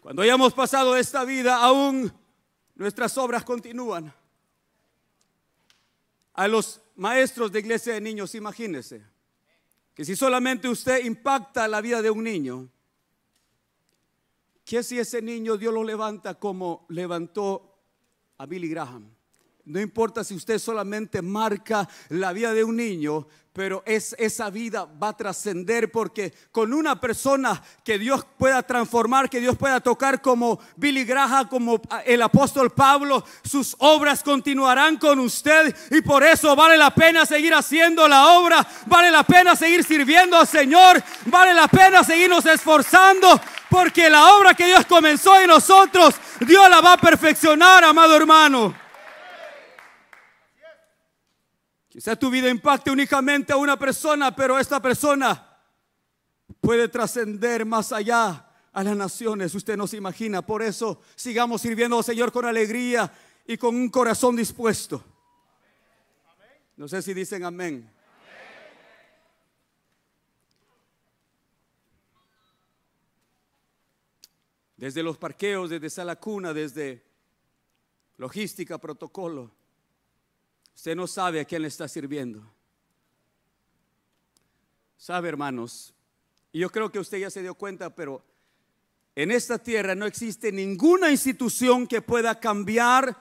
Cuando 0.00 0.22
hayamos 0.22 0.54
pasado 0.54 0.96
esta 0.96 1.24
vida, 1.24 1.56
aún 1.56 2.12
nuestras 2.76 3.18
obras 3.18 3.44
continúan. 3.44 4.14
A 6.34 6.46
los 6.46 6.80
maestros 6.94 7.50
de 7.50 7.60
iglesia 7.60 7.94
de 7.94 8.00
niños, 8.00 8.34
imagínense 8.34 9.15
que 9.96 10.04
si 10.04 10.14
solamente 10.14 10.68
usted 10.68 11.06
impacta 11.06 11.66
la 11.66 11.80
vida 11.80 12.02
de 12.02 12.10
un 12.10 12.22
niño, 12.22 12.68
que 14.62 14.82
si 14.82 14.98
ese 14.98 15.22
niño 15.22 15.56
Dios 15.56 15.72
lo 15.72 15.82
levanta 15.82 16.34
como 16.34 16.84
levantó 16.90 17.80
a 18.36 18.44
Billy 18.44 18.68
Graham? 18.68 19.15
No 19.66 19.80
importa 19.80 20.22
si 20.22 20.34
usted 20.34 20.60
solamente 20.60 21.20
marca 21.22 21.88
la 22.08 22.32
vida 22.32 22.54
de 22.54 22.62
un 22.62 22.76
niño, 22.76 23.26
pero 23.52 23.82
es, 23.84 24.14
esa 24.18 24.48
vida 24.48 24.84
va 24.84 25.08
a 25.08 25.16
trascender 25.16 25.90
porque 25.90 26.32
con 26.52 26.72
una 26.72 27.00
persona 27.00 27.60
que 27.82 27.98
Dios 27.98 28.24
pueda 28.38 28.62
transformar, 28.62 29.28
que 29.28 29.40
Dios 29.40 29.56
pueda 29.56 29.80
tocar 29.80 30.22
como 30.22 30.60
Billy 30.76 31.04
Graham, 31.04 31.48
como 31.48 31.80
el 32.04 32.22
apóstol 32.22 32.70
Pablo, 32.70 33.24
sus 33.42 33.74
obras 33.80 34.22
continuarán 34.22 34.98
con 34.98 35.18
usted 35.18 35.74
y 35.90 36.00
por 36.00 36.22
eso 36.22 36.54
vale 36.54 36.76
la 36.76 36.94
pena 36.94 37.26
seguir 37.26 37.52
haciendo 37.52 38.06
la 38.06 38.38
obra, 38.38 38.64
vale 38.86 39.10
la 39.10 39.24
pena 39.24 39.56
seguir 39.56 39.82
sirviendo 39.82 40.36
al 40.36 40.46
Señor, 40.46 41.02
vale 41.24 41.54
la 41.54 41.66
pena 41.66 42.04
seguirnos 42.04 42.46
esforzando 42.46 43.40
porque 43.68 44.08
la 44.08 44.36
obra 44.36 44.54
que 44.54 44.66
Dios 44.66 44.86
comenzó 44.86 45.40
en 45.40 45.48
nosotros, 45.48 46.14
Dios 46.46 46.70
la 46.70 46.80
va 46.80 46.92
a 46.92 46.98
perfeccionar, 46.98 47.82
amado 47.82 48.14
hermano. 48.14 48.85
Quizá 51.96 52.14
tu 52.14 52.28
vida 52.28 52.50
impacte 52.50 52.90
únicamente 52.90 53.54
a 53.54 53.56
una 53.56 53.78
persona, 53.78 54.36
pero 54.36 54.58
esta 54.58 54.82
persona 54.82 55.58
puede 56.60 56.88
trascender 56.88 57.64
más 57.64 57.90
allá 57.90 58.50
a 58.70 58.84
las 58.84 58.94
naciones. 58.94 59.54
Usted 59.54 59.78
no 59.78 59.86
se 59.86 59.96
imagina. 59.96 60.42
Por 60.42 60.60
eso 60.62 61.00
sigamos 61.14 61.62
sirviendo 61.62 61.96
al 61.96 62.04
Señor 62.04 62.32
con 62.32 62.44
alegría 62.44 63.10
y 63.46 63.56
con 63.56 63.74
un 63.74 63.88
corazón 63.88 64.36
dispuesto. 64.36 65.02
No 66.76 66.86
sé 66.86 67.00
si 67.00 67.14
dicen 67.14 67.44
amén. 67.44 67.90
Desde 74.76 75.02
los 75.02 75.16
parqueos, 75.16 75.70
desde 75.70 75.88
sala 75.88 76.16
cuna, 76.16 76.52
desde 76.52 77.02
logística, 78.18 78.76
protocolo. 78.76 79.50
Usted 80.76 80.94
no 80.94 81.06
sabe 81.06 81.40
a 81.40 81.44
quién 81.46 81.62
le 81.62 81.68
está 81.68 81.88
sirviendo. 81.88 82.46
Sabe, 84.98 85.28
hermanos, 85.28 85.94
y 86.52 86.60
yo 86.60 86.70
creo 86.70 86.92
que 86.92 86.98
usted 86.98 87.18
ya 87.18 87.30
se 87.30 87.40
dio 87.40 87.54
cuenta, 87.54 87.94
pero 87.94 88.22
en 89.14 89.30
esta 89.30 89.58
tierra 89.58 89.94
no 89.94 90.04
existe 90.04 90.52
ninguna 90.52 91.10
institución 91.10 91.86
que 91.86 92.02
pueda 92.02 92.38
cambiar 92.38 93.16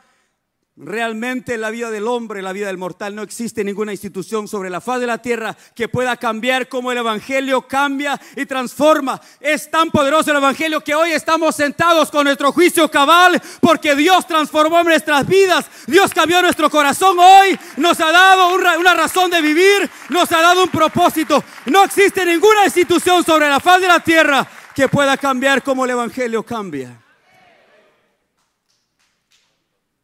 Realmente 0.77 1.58
la 1.58 1.70
vida 1.70 1.89
del 1.89 2.05
hombre, 2.05 2.41
la 2.41 2.51
vida 2.51 2.67
del 2.67 2.77
mortal, 2.77 3.15
no 3.15 3.22
existe 3.22 3.63
ninguna 3.63 3.94
institución 3.94 4.46
sobre 4.46 4.70
la 4.70 4.82
faz 4.82 5.00
de 5.00 5.08
la 5.08 5.22
tierra 5.22 5.55
que 5.74 5.88
pueda 5.88 6.17
cambiar 6.17 6.67
como 6.67 6.91
el 6.91 6.98
Evangelio 6.98 7.65
cambia 7.65 8.20
y 8.36 8.46
transforma. 8.46 9.22
Es 9.39 9.72
tan 9.72 9.89
poderoso 9.89 10.32
el 10.32 10.38
Evangelio 10.38 10.82
que 10.82 10.94
hoy 10.94 11.12
estamos 11.12 11.55
sentados 11.55 12.12
con 12.12 12.25
nuestro 12.25 12.51
juicio 12.51 12.91
cabal 12.91 13.41
porque 13.62 13.96
Dios 13.96 14.27
transformó 14.27 14.84
nuestras 14.84 15.25
vidas. 15.25 15.65
Dios 15.88 16.13
cambió 16.13 16.41
nuestro 16.41 16.70
corazón 16.70 17.17
hoy, 17.22 17.58
nos 17.77 17.98
ha 18.01 18.12
dado 18.12 18.53
una 18.53 18.94
razón 18.94 19.32
de 19.32 19.41
vivir, 19.41 19.89
nos 20.10 20.29
ha 20.34 20.41
dado 20.41 20.62
un 20.63 20.70
propósito. 20.70 21.41
No 21.67 21.86
existe 21.86 22.25
ninguna 22.25 22.65
institución 22.65 23.24
sobre 23.24 23.48
la 23.48 23.62
faz 23.62 23.79
de 23.79 23.88
la 23.88 24.01
tierra 24.01 24.46
que 24.75 24.89
pueda 24.89 25.15
cambiar 25.15 25.63
como 25.63 25.86
el 25.86 25.91
Evangelio 25.91 26.44
cambia. 26.44 27.05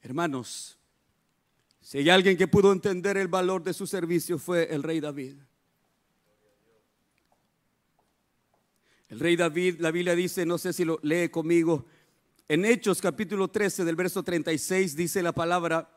Hermanos, 0.01 0.77
si 1.79 1.99
hay 1.99 2.09
alguien 2.09 2.37
que 2.37 2.47
pudo 2.47 2.71
entender 2.71 3.17
el 3.17 3.27
valor 3.27 3.63
de 3.63 3.73
su 3.73 3.85
servicio 3.85 4.39
fue 4.39 4.73
el 4.73 4.81
rey 4.81 4.99
David. 4.99 5.35
El 9.09 9.19
rey 9.19 9.35
David, 9.35 9.75
la 9.79 9.91
Biblia 9.91 10.15
dice, 10.15 10.45
no 10.45 10.57
sé 10.57 10.73
si 10.73 10.85
lo 10.85 10.99
lee 11.03 11.29
conmigo, 11.29 11.85
en 12.47 12.65
Hechos 12.65 13.01
capítulo 13.01 13.49
13 13.49 13.83
del 13.85 13.95
verso 13.95 14.23
36 14.23 14.95
dice 14.95 15.21
la 15.21 15.33
palabra, 15.33 15.89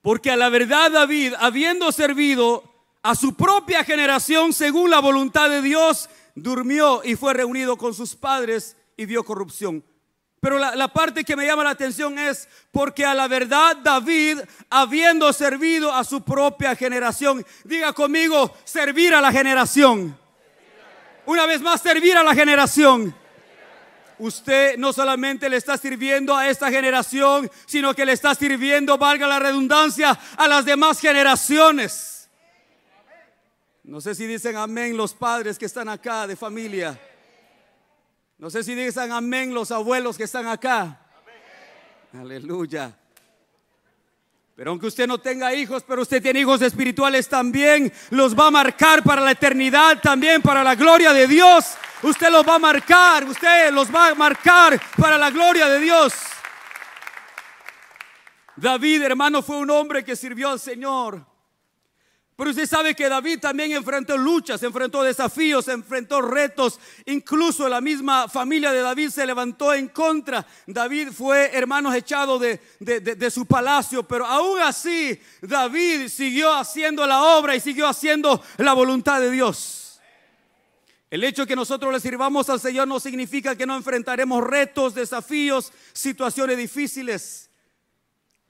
porque 0.00 0.30
a 0.30 0.36
la 0.36 0.48
verdad 0.48 0.90
David, 0.90 1.34
habiendo 1.38 1.90
servido 1.92 2.64
a 3.02 3.14
su 3.14 3.34
propia 3.34 3.84
generación 3.84 4.52
según 4.52 4.90
la 4.90 5.00
voluntad 5.00 5.48
de 5.48 5.62
Dios, 5.62 6.08
durmió 6.34 7.02
y 7.04 7.14
fue 7.14 7.34
reunido 7.34 7.76
con 7.76 7.94
sus 7.94 8.14
padres 8.14 8.76
y 8.96 9.06
vio 9.06 9.24
corrupción. 9.24 9.84
Pero 10.42 10.58
la, 10.58 10.88
parte 10.88 11.22
que 11.22 11.36
me 11.36 11.46
llama 11.46 11.62
la 11.62 11.70
atención 11.70 12.18
es 12.18 12.48
porque 12.72 13.04
a 13.04 13.14
la 13.14 13.28
verdad 13.28 13.76
David, 13.76 14.40
habiendo 14.68 15.32
servido 15.32 15.94
a 15.94 16.02
su 16.02 16.20
propia 16.20 16.74
generación, 16.74 17.46
diga 17.62 17.92
conmigo, 17.92 18.52
servir 18.64 19.14
a 19.14 19.20
la 19.20 19.30
generación. 19.30 20.18
Una 21.26 21.46
vez 21.46 21.60
más, 21.60 21.80
servir 21.80 22.16
a 22.16 22.24
la 22.24 22.34
generación. 22.34 23.14
Usted 24.18 24.76
no 24.78 24.92
solamente 24.92 25.48
le 25.48 25.58
está 25.58 25.78
sirviendo 25.78 26.36
a 26.36 26.48
esta 26.48 26.72
generación, 26.72 27.48
sino 27.64 27.94
que 27.94 28.04
le 28.04 28.10
está 28.10 28.34
sirviendo, 28.34 28.98
valga 28.98 29.28
la 29.28 29.38
redundancia, 29.38 30.18
a 30.36 30.48
las 30.48 30.64
demás 30.64 30.98
generaciones. 30.98 32.28
No 33.84 34.00
sé 34.00 34.16
si 34.16 34.26
dicen 34.26 34.56
amén 34.56 34.96
los 34.96 35.14
padres 35.14 35.56
que 35.56 35.66
están 35.66 35.88
acá 35.88 36.26
de 36.26 36.34
familia. 36.34 36.98
No 38.42 38.50
sé 38.50 38.64
si 38.64 38.74
dicen 38.74 39.12
amén 39.12 39.54
los 39.54 39.70
abuelos 39.70 40.16
que 40.16 40.24
están 40.24 40.48
acá. 40.48 40.98
Aleluya. 42.12 42.92
Pero 44.56 44.72
aunque 44.72 44.88
usted 44.88 45.06
no 45.06 45.18
tenga 45.18 45.54
hijos, 45.54 45.84
pero 45.86 46.02
usted 46.02 46.20
tiene 46.20 46.40
hijos 46.40 46.60
espirituales 46.60 47.28
también, 47.28 47.92
los 48.10 48.36
va 48.36 48.48
a 48.48 48.50
marcar 48.50 49.04
para 49.04 49.20
la 49.20 49.30
eternidad, 49.30 50.00
también 50.00 50.42
para 50.42 50.64
la 50.64 50.74
gloria 50.74 51.12
de 51.12 51.28
Dios. 51.28 51.76
Usted 52.02 52.32
los 52.32 52.44
va 52.44 52.56
a 52.56 52.58
marcar, 52.58 53.22
usted 53.22 53.70
los 53.70 53.94
va 53.94 54.08
a 54.08 54.14
marcar 54.16 54.80
para 54.96 55.16
la 55.16 55.30
gloria 55.30 55.68
de 55.68 55.78
Dios. 55.78 56.12
David, 58.56 59.02
hermano, 59.02 59.40
fue 59.44 59.58
un 59.58 59.70
hombre 59.70 60.02
que 60.02 60.16
sirvió 60.16 60.48
al 60.48 60.58
Señor. 60.58 61.31
Pero 62.42 62.50
usted 62.50 62.66
sabe 62.66 62.96
que 62.96 63.08
David 63.08 63.38
también 63.38 63.70
enfrentó 63.70 64.16
luchas, 64.16 64.60
enfrentó 64.64 65.04
desafíos, 65.04 65.68
enfrentó 65.68 66.20
retos. 66.20 66.80
Incluso 67.06 67.68
la 67.68 67.80
misma 67.80 68.28
familia 68.28 68.72
de 68.72 68.80
David 68.80 69.10
se 69.10 69.24
levantó 69.24 69.72
en 69.72 69.86
contra. 69.86 70.44
David 70.66 71.10
fue, 71.12 71.56
hermanos, 71.56 71.94
echado 71.94 72.40
de, 72.40 72.60
de, 72.80 73.30
su 73.30 73.46
palacio. 73.46 74.02
Pero 74.02 74.26
aún 74.26 74.58
así, 74.60 75.16
David 75.40 76.08
siguió 76.08 76.52
haciendo 76.52 77.06
la 77.06 77.22
obra 77.22 77.54
y 77.54 77.60
siguió 77.60 77.86
haciendo 77.86 78.42
la 78.56 78.72
voluntad 78.72 79.20
de 79.20 79.30
Dios. 79.30 80.00
El 81.12 81.22
hecho 81.22 81.42
de 81.42 81.46
que 81.46 81.54
nosotros 81.54 81.92
le 81.92 82.00
sirvamos 82.00 82.50
al 82.50 82.58
Señor 82.58 82.88
no 82.88 82.98
significa 82.98 83.54
que 83.54 83.66
no 83.66 83.76
enfrentaremos 83.76 84.42
retos, 84.42 84.96
desafíos, 84.96 85.72
situaciones 85.92 86.58
difíciles. 86.58 87.51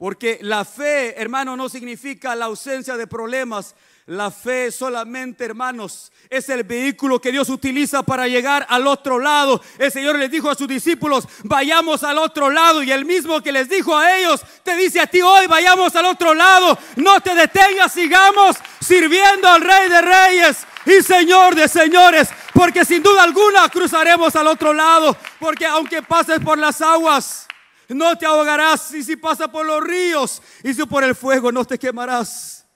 Porque 0.03 0.41
la 0.43 0.65
fe, 0.65 1.15
hermano, 1.17 1.57
no 1.57 1.69
significa 1.69 2.35
la 2.35 2.47
ausencia 2.47 2.97
de 2.97 3.07
problemas. 3.07 3.77
La 4.07 4.33
fe 4.33 4.73
solamente, 4.73 5.45
hermanos, 5.45 6.11
es 6.29 6.49
el 6.49 6.65
vehículo 6.65 7.21
que 7.21 7.31
Dios 7.31 7.49
utiliza 7.49 8.03
para 8.03 8.27
llegar 8.27 8.67
al 8.69 8.89
otro 8.89 9.21
lado. 9.21 9.63
El 9.79 9.93
Señor 9.93 10.19
les 10.19 10.29
dijo 10.29 10.51
a 10.51 10.57
sus 10.57 10.67
discípulos, 10.67 11.29
vayamos 11.45 12.03
al 12.03 12.19
otro 12.19 12.51
lado. 12.51 12.83
Y 12.83 12.91
el 12.91 13.05
mismo 13.05 13.41
que 13.41 13.53
les 13.53 13.69
dijo 13.69 13.97
a 13.97 14.19
ellos, 14.19 14.41
te 14.65 14.75
dice 14.75 14.99
a 14.99 15.07
ti 15.07 15.23
hoy, 15.23 15.47
vayamos 15.47 15.95
al 15.95 16.07
otro 16.07 16.35
lado. 16.35 16.77
No 16.97 17.21
te 17.21 17.37
detengas, 17.37 17.93
sigamos 17.93 18.57
sirviendo 18.81 19.47
al 19.47 19.61
Rey 19.61 19.89
de 19.89 20.03
Reyes 20.03 20.67
y 20.85 21.01
Señor 21.01 21.55
de 21.55 21.69
Señores. 21.69 22.29
Porque 22.53 22.85
sin 22.85 23.05
duda 23.05 23.23
alguna 23.23 23.69
cruzaremos 23.69 24.35
al 24.35 24.49
otro 24.49 24.75
lado. 24.75 25.17
Porque 25.39 25.65
aunque 25.65 26.03
pases 26.03 26.41
por 26.41 26.59
las 26.59 26.83
aguas, 26.83 27.47
no 27.95 28.17
te 28.17 28.27
ahogarás 28.27 28.93
y 28.95 29.03
si 29.03 29.17
pasa 29.17 29.49
por 29.51 29.67
los 29.67 29.83
ríos 29.83 30.43
y 30.63 30.75
si 30.75 30.85
por 30.85 31.05
el 31.05 31.15
fuego 31.15 31.51
no 31.53 31.65
te 31.65 31.79
quemarás. 31.79 32.67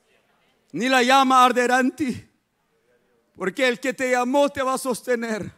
Ni 0.73 0.89
la 0.89 1.03
llama 1.03 1.45
arderá 1.45 1.81
en 1.81 1.91
ti. 1.93 2.29
Porque 3.37 3.69
el 3.69 3.81
que 3.81 3.93
te 3.93 4.11
llamó 4.11 4.49
te 4.49 4.63
va 4.63 4.75
a 4.75 4.79
sostener. 4.79 5.53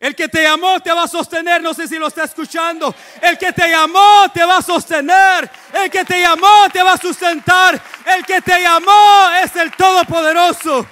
El 0.00 0.14
que 0.14 0.28
te 0.28 0.44
llamó 0.44 0.78
te 0.80 0.92
va 0.92 1.04
a 1.04 1.08
sostener, 1.08 1.60
no 1.60 1.74
sé 1.74 1.88
si 1.88 1.98
lo 1.98 2.06
está 2.06 2.24
escuchando. 2.24 2.94
El 3.20 3.36
que 3.36 3.52
te 3.52 3.68
llamó 3.68 4.30
te 4.32 4.44
va 4.44 4.58
a 4.58 4.62
sostener. 4.62 5.50
El 5.72 5.90
que 5.90 6.04
te 6.04 6.20
llamó 6.20 6.68
te 6.72 6.82
va 6.82 6.92
a 6.92 6.98
sustentar. 6.98 7.80
El 8.06 8.24
que 8.24 8.40
te 8.40 8.62
llamó 8.62 9.30
es 9.42 9.56
el 9.56 9.72
Todopoderoso. 9.72 10.86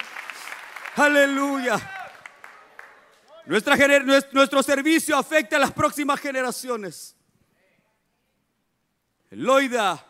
Aleluya. 0.97 1.96
Nuestra, 3.47 3.77
nuestro 4.33 4.63
servicio 4.63 5.17
afecta 5.17 5.57
a 5.57 5.61
las 5.61 5.73
próximas 5.73 6.21
generaciones. 6.21 7.15
Loida 9.31 10.05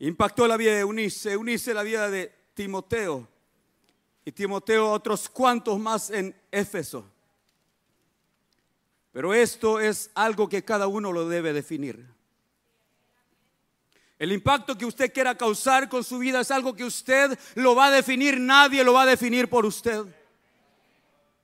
impactó 0.00 0.46
la 0.48 0.56
vida 0.56 0.72
de 0.72 0.80
Eunice, 0.80 1.32
Eunice 1.32 1.72
la 1.72 1.82
vida 1.82 2.10
de 2.10 2.32
Timoteo 2.54 3.28
y 4.24 4.32
Timoteo 4.32 4.90
otros 4.90 5.28
cuantos 5.28 5.78
más 5.78 6.10
en 6.10 6.34
Éfeso. 6.50 7.08
Pero 9.12 9.32
esto 9.32 9.80
es 9.80 10.10
algo 10.14 10.48
que 10.48 10.64
cada 10.64 10.86
uno 10.88 11.12
lo 11.12 11.28
debe 11.28 11.52
definir. 11.52 12.06
El 14.18 14.32
impacto 14.32 14.76
que 14.76 14.84
usted 14.84 15.12
quiera 15.12 15.36
causar 15.36 15.88
con 15.88 16.02
su 16.02 16.18
vida 16.18 16.40
es 16.40 16.50
algo 16.50 16.74
que 16.74 16.84
usted 16.84 17.38
lo 17.54 17.76
va 17.76 17.86
a 17.86 17.90
definir, 17.92 18.40
nadie 18.40 18.82
lo 18.82 18.92
va 18.92 19.02
a 19.02 19.06
definir 19.06 19.48
por 19.48 19.64
usted. 19.64 20.04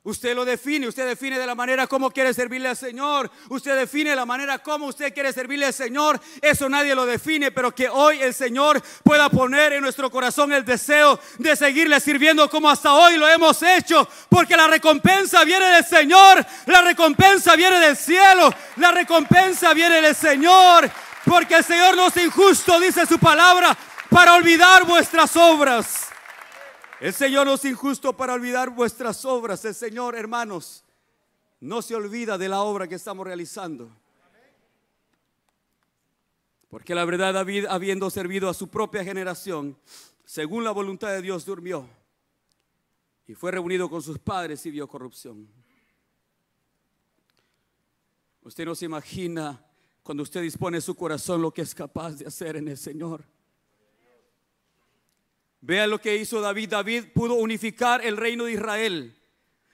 Usted 0.07 0.35
lo 0.35 0.45
define, 0.45 0.87
usted 0.87 1.09
define 1.09 1.39
de 1.39 1.47
la 1.47 1.55
manera 1.55 1.87
como 1.87 2.11
quiere 2.11 2.35
servirle 2.35 2.69
al 2.69 2.77
Señor, 2.77 3.31
usted 3.49 3.75
define 3.75 4.15
la 4.15 4.27
manera 4.27 4.59
como 4.59 4.85
usted 4.85 5.15
quiere 5.15 5.33
servirle 5.33 5.65
al 5.65 5.73
Señor, 5.73 6.21
eso 6.43 6.69
nadie 6.69 6.95
lo 6.95 7.07
define, 7.07 7.51
pero 7.53 7.75
que 7.75 7.89
hoy 7.89 8.21
el 8.21 8.35
Señor 8.35 8.83
pueda 9.03 9.31
poner 9.31 9.73
en 9.73 9.81
nuestro 9.81 10.11
corazón 10.11 10.53
el 10.53 10.63
deseo 10.63 11.19
de 11.39 11.57
seguirle 11.57 11.99
sirviendo 12.01 12.51
como 12.51 12.69
hasta 12.69 12.93
hoy 12.93 13.17
lo 13.17 13.27
hemos 13.27 13.63
hecho, 13.63 14.07
porque 14.29 14.59
la 14.59 14.67
recompensa 14.67 15.43
viene 15.43 15.65
del 15.69 15.87
Señor, 15.87 16.45
la 16.67 16.83
recompensa 16.83 17.57
viene 17.57 17.79
del 17.81 17.97
cielo, 17.97 18.53
la 18.77 18.93
recompensa 18.93 19.73
viene 19.73 20.03
del 20.03 20.15
Señor, 20.15 20.91
porque 21.25 21.55
el 21.55 21.65
Señor 21.65 21.97
no 21.97 22.09
es 22.09 22.17
injusto, 22.19 22.79
dice 22.79 23.07
su 23.07 23.19
palabra, 23.19 23.75
para 24.11 24.35
olvidar 24.35 24.85
vuestras 24.85 25.35
obras. 25.35 26.14
El 27.01 27.13
Señor 27.13 27.47
no 27.47 27.55
es 27.55 27.65
injusto 27.65 28.17
para 28.17 28.35
olvidar 28.35 28.71
vuestras 28.71 29.25
obras. 29.25 29.65
El 29.65 29.75
Señor, 29.75 30.15
hermanos, 30.17 30.85
no 31.61 31.83
se 31.83 31.95
olvida 31.95 32.39
de 32.39 32.49
la 32.49 32.63
obra 32.63 32.87
que 32.87 32.95
estamos 32.95 33.27
realizando. 33.27 33.91
Porque 36.69 36.95
la 36.95 37.05
verdad 37.05 37.35
David, 37.35 37.67
habiendo 37.67 38.11
servido 38.11 38.49
a 38.49 38.55
su 38.55 38.69
propia 38.69 39.05
generación, 39.05 39.77
según 40.25 40.65
la 40.65 40.73
voluntad 40.73 41.09
de 41.09 41.23
Dios, 41.23 41.45
durmió 41.45 41.89
y 43.27 43.35
fue 43.35 43.53
reunido 43.53 43.89
con 43.89 44.03
sus 44.03 44.19
padres 44.19 44.65
y 44.67 44.71
vio 44.71 44.89
corrupción. 44.89 45.49
Usted 48.43 48.65
no 48.65 48.75
se 48.75 48.85
imagina 48.85 49.65
cuando 50.03 50.23
usted 50.23 50.43
dispone 50.43 50.81
su 50.81 50.95
corazón 50.95 51.41
lo 51.41 51.51
que 51.51 51.63
es 51.63 51.75
capaz 51.75 52.13
de 52.13 52.27
hacer 52.27 52.57
en 52.57 52.69
el 52.69 52.77
Señor. 52.77 53.25
Vea 55.67 55.87
lo 55.87 55.99
que 55.99 56.15
hizo 56.15 56.43
David. 56.43 56.69
David 56.69 57.05
pudo 57.15 57.35
unificar 57.35 58.05
el 58.05 58.19
reino 58.19 58.45
de 58.45 58.53
Israel. 58.53 59.17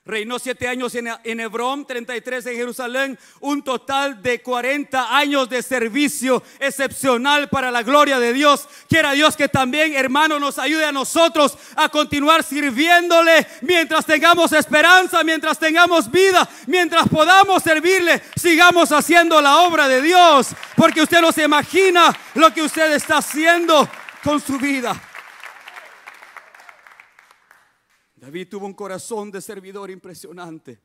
Reinó 0.04 0.38
siete 0.38 0.68
años 0.68 0.94
en, 0.94 1.40
Hebrón, 1.40 1.84
33 1.84 2.46
en 2.46 2.54
Jerusalén, 2.54 3.18
un 3.40 3.62
total 3.62 4.22
de 4.22 4.40
40 4.40 5.16
años 5.16 5.50
de 5.50 5.62
servicio 5.62 6.44
excepcional 6.60 7.48
para 7.48 7.72
la 7.72 7.82
gloria 7.82 8.20
de 8.20 8.32
Dios. 8.32 8.68
Quiera 8.88 9.12
Dios 9.12 9.36
que 9.36 9.48
también, 9.48 9.94
hermano, 9.94 10.38
nos 10.38 10.60
ayude 10.60 10.84
a 10.84 10.92
nosotros 10.92 11.58
a 11.74 11.88
continuar 11.88 12.44
sirviéndole 12.44 13.44
mientras 13.62 14.06
tengamos 14.06 14.52
esperanza, 14.52 15.24
mientras 15.24 15.58
tengamos 15.58 16.08
vida, 16.08 16.48
mientras 16.68 17.08
podamos 17.08 17.64
servirle, 17.64 18.22
sigamos 18.36 18.92
haciendo 18.92 19.40
la 19.40 19.62
obra 19.62 19.88
de 19.88 20.02
Dios, 20.02 20.50
porque 20.76 21.02
usted 21.02 21.20
no 21.20 21.32
se 21.32 21.42
imagina 21.42 22.16
lo 22.34 22.54
que 22.54 22.62
usted 22.62 22.92
está 22.92 23.18
haciendo 23.18 23.88
con 24.22 24.40
su 24.40 24.56
vida. 24.56 25.09
David 28.20 28.48
tuvo 28.50 28.66
un 28.66 28.74
corazón 28.74 29.30
de 29.30 29.40
servidor 29.40 29.90
impresionante. 29.90 30.78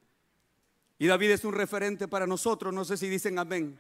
Y 0.97 1.07
David 1.07 1.31
es 1.31 1.43
un 1.43 1.53
referente 1.53 2.07
para 2.07 2.25
nosotros. 2.25 2.73
No 2.73 2.85
sé 2.85 2.95
si 2.95 3.09
dicen 3.09 3.37
amén. 3.37 3.77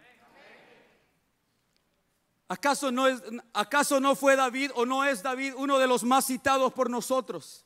¿Acaso 2.49 2.91
no, 2.91 3.07
es, 3.07 3.23
¿Acaso 3.53 4.01
no 4.01 4.13
fue 4.13 4.35
David 4.35 4.71
o 4.75 4.85
no 4.85 5.05
es 5.05 5.23
David 5.23 5.53
uno 5.55 5.79
de 5.79 5.87
los 5.87 6.03
más 6.03 6.25
citados 6.25 6.73
por 6.73 6.89
nosotros? 6.89 7.65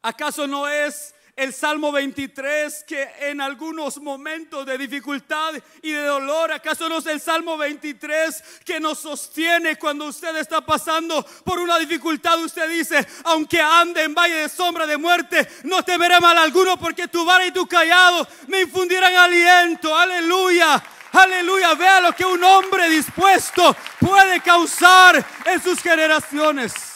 ¿Acaso 0.00 0.46
no 0.46 0.68
es 0.68 1.12
el 1.36 1.52
Salmo 1.52 1.92
23 1.92 2.84
que 2.84 3.10
en 3.20 3.42
algunos 3.42 3.98
momentos 3.98 4.64
de 4.64 4.78
dificultad 4.78 5.52
y 5.82 5.92
de 5.92 6.02
dolor, 6.02 6.50
¿acaso 6.50 6.88
no 6.88 6.98
es 6.98 7.06
el 7.06 7.20
Salmo 7.20 7.58
23 7.58 8.42
que 8.64 8.80
nos 8.80 9.00
sostiene 9.00 9.76
cuando 9.76 10.06
usted 10.06 10.34
está 10.36 10.64
pasando 10.64 11.22
por 11.44 11.58
una 11.58 11.78
dificultad? 11.78 12.42
Usted 12.42 12.70
dice, 12.70 13.06
aunque 13.24 13.60
ande 13.60 14.04
en 14.04 14.14
valle 14.14 14.34
de 14.34 14.48
sombra 14.48 14.86
de 14.86 14.96
muerte, 14.96 15.46
no 15.64 15.82
temeré 15.84 16.18
mal 16.20 16.38
alguno 16.38 16.78
porque 16.78 17.06
tu 17.06 17.22
vara 17.26 17.46
y 17.46 17.50
tu 17.50 17.66
callado 17.66 18.26
me 18.48 18.62
infundirán 18.62 19.14
aliento. 19.14 19.94
Aleluya. 19.94 20.82
Aleluya, 21.12 21.74
vea 21.74 22.00
lo 22.00 22.12
que 22.14 22.24
un 22.24 22.42
hombre 22.42 22.90
dispuesto 22.90 23.76
puede 24.00 24.40
causar 24.40 25.24
en 25.44 25.62
sus 25.62 25.80
generaciones. 25.80 26.95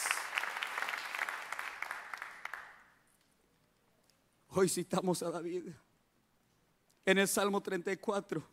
Hoy 4.53 4.67
citamos 4.67 5.23
a 5.23 5.31
David 5.31 5.69
en 7.05 7.17
el 7.17 7.27
Salmo 7.29 7.61
34. 7.61 8.43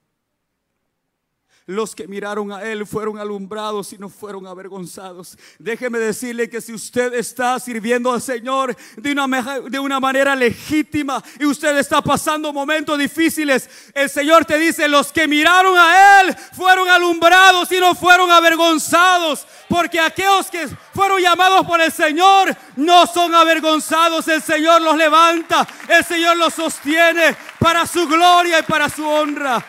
Los 1.69 1.95
que 1.95 2.09
miraron 2.09 2.51
a 2.51 2.63
Él 2.63 2.87
fueron 2.87 3.19
alumbrados 3.19 3.93
y 3.93 3.99
no 3.99 4.09
fueron 4.09 4.47
avergonzados. 4.47 5.37
Déjeme 5.59 5.99
decirle 5.99 6.49
que 6.49 6.63
si 6.63 6.73
usted 6.73 7.13
está 7.13 7.61
sirviendo 7.61 8.11
al 8.11 8.23
Señor 8.23 8.75
de 8.97 9.13
una, 9.13 9.61
de 9.61 9.79
una 9.79 10.01
manera 10.01 10.35
legítima 10.35 11.23
y 11.39 11.45
usted 11.45 11.77
está 11.77 12.01
pasando 12.01 12.55
momentos 12.55 12.99
difíciles, 12.99 13.69
el 13.93 14.09
Señor 14.09 14.47
te 14.47 14.57
dice, 14.57 14.89
los 14.89 15.13
que 15.13 15.29
miraron 15.29 15.77
a 15.77 16.23
Él 16.23 16.35
fueron 16.57 16.89
alumbrados 16.89 17.71
y 17.71 17.81
no 17.81 17.95
fueron 17.95 18.31
avergonzados. 18.31 19.47
Porque 19.69 20.01
aquellos 20.01 20.47
que 20.47 20.69
fueron 20.95 21.21
llamados 21.21 21.67
por 21.67 21.83
el 21.83 21.93
Señor 21.93 22.57
no 22.77 23.07
son 23.07 23.35
avergonzados. 23.35 24.27
El 24.29 24.41
Señor 24.41 24.81
los 24.81 24.97
levanta, 24.97 25.69
el 25.87 26.03
Señor 26.03 26.39
los 26.39 26.55
sostiene 26.55 27.37
para 27.59 27.87
su 27.87 28.09
gloria 28.09 28.61
y 28.61 28.63
para 28.63 28.89
su 28.89 29.07
honra. 29.07 29.63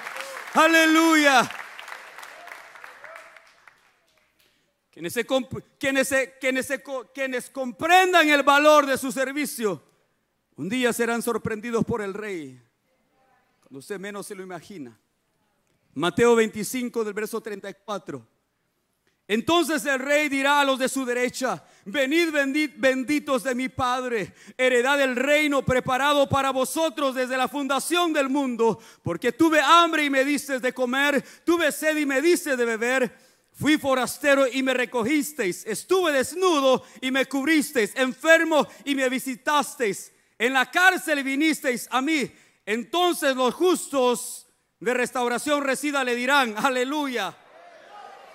Aleluya. 0.53 1.58
Quienes, 5.79 6.13
quienes, 7.13 7.49
comprendan 7.51 8.29
el 8.29 8.43
valor 8.43 8.85
de 8.85 8.97
su 8.97 9.13
servicio, 9.13 9.81
un 10.57 10.67
día 10.67 10.91
serán 10.91 11.21
sorprendidos 11.21 11.85
por 11.85 12.01
el 12.01 12.13
rey, 12.13 12.62
cuando 13.62 13.79
usted 13.79 13.97
menos 13.97 14.27
se 14.27 14.35
lo 14.35 14.43
imagina. 14.43 14.99
Mateo 15.93 16.35
25 16.35 17.05
del 17.05 17.13
verso 17.13 17.39
34. 17.39 18.27
Entonces 19.25 19.85
el 19.85 19.99
rey 19.99 20.27
dirá 20.27 20.59
a 20.59 20.65
los 20.65 20.79
de 20.79 20.89
su 20.89 21.05
derecha, 21.05 21.63
venid 21.85 22.33
benditos 22.75 23.43
de 23.43 23.55
mi 23.55 23.69
Padre, 23.69 24.33
heredad 24.57 24.97
del 24.97 25.15
reino 25.15 25.63
preparado 25.63 26.27
para 26.27 26.51
vosotros 26.51 27.15
desde 27.15 27.38
la 27.38 27.47
fundación 27.47 28.12
del 28.12 28.27
mundo, 28.27 28.79
porque 29.01 29.31
tuve 29.31 29.62
hambre 29.62 30.03
y 30.03 30.09
me 30.09 30.25
diste 30.25 30.59
de 30.59 30.73
comer, 30.73 31.23
tuve 31.45 31.71
sed 31.71 31.95
y 31.95 32.05
me 32.05 32.21
diste 32.21 32.57
de 32.57 32.65
beber 32.65 33.28
Fui 33.59 33.77
forastero 33.77 34.47
y 34.47 34.63
me 34.63 34.73
recogisteis. 34.73 35.65
Estuve 35.65 36.13
desnudo 36.13 36.85
y 37.01 37.11
me 37.11 37.25
cubristeis. 37.25 37.91
Enfermo 37.95 38.65
y 38.85 38.95
me 38.95 39.09
visitasteis. 39.09 40.13
En 40.37 40.53
la 40.53 40.71
cárcel 40.71 41.21
vinisteis 41.23 41.85
a 41.91 42.01
mí. 42.01 42.31
Entonces 42.65 43.35
los 43.35 43.53
justos 43.53 44.47
de 44.79 44.93
restauración 44.93 45.61
resida 45.61 46.05
le 46.05 46.15
dirán, 46.15 46.55
aleluya. 46.57 47.35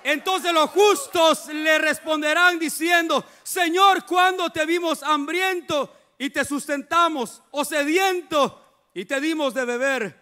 Entonces 0.03 0.53
los 0.53 0.69
justos 0.69 1.47
le 1.47 1.79
responderán 1.79 2.59
diciendo, 2.59 3.25
Señor, 3.43 4.05
cuando 4.05 4.51
te 4.51 4.67
vimos 4.67 5.03
hambriento 5.03 5.91
y 6.19 6.29
te 6.29 6.45
sustentamos, 6.45 7.43
o 7.53 7.65
sediento 7.65 8.63
y 8.93 9.07
te 9.07 9.19
dimos 9.23 9.55
de 9.55 9.65
beber, 9.65 10.21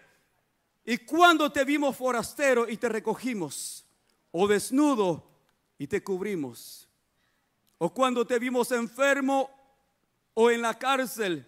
y 0.85 0.99
cuando 0.99 1.51
te 1.51 1.65
vimos 1.65 1.97
forastero 1.97 2.69
y 2.69 2.77
te 2.77 2.87
recogimos 2.87 3.82
o 4.33 4.47
desnudo 4.47 5.23
y 5.77 5.87
te 5.87 6.03
cubrimos, 6.03 6.89
o 7.77 7.93
cuando 7.93 8.25
te 8.25 8.39
vimos 8.39 8.71
enfermo 8.71 9.49
o 10.33 10.49
en 10.49 10.61
la 10.61 10.77
cárcel 10.77 11.45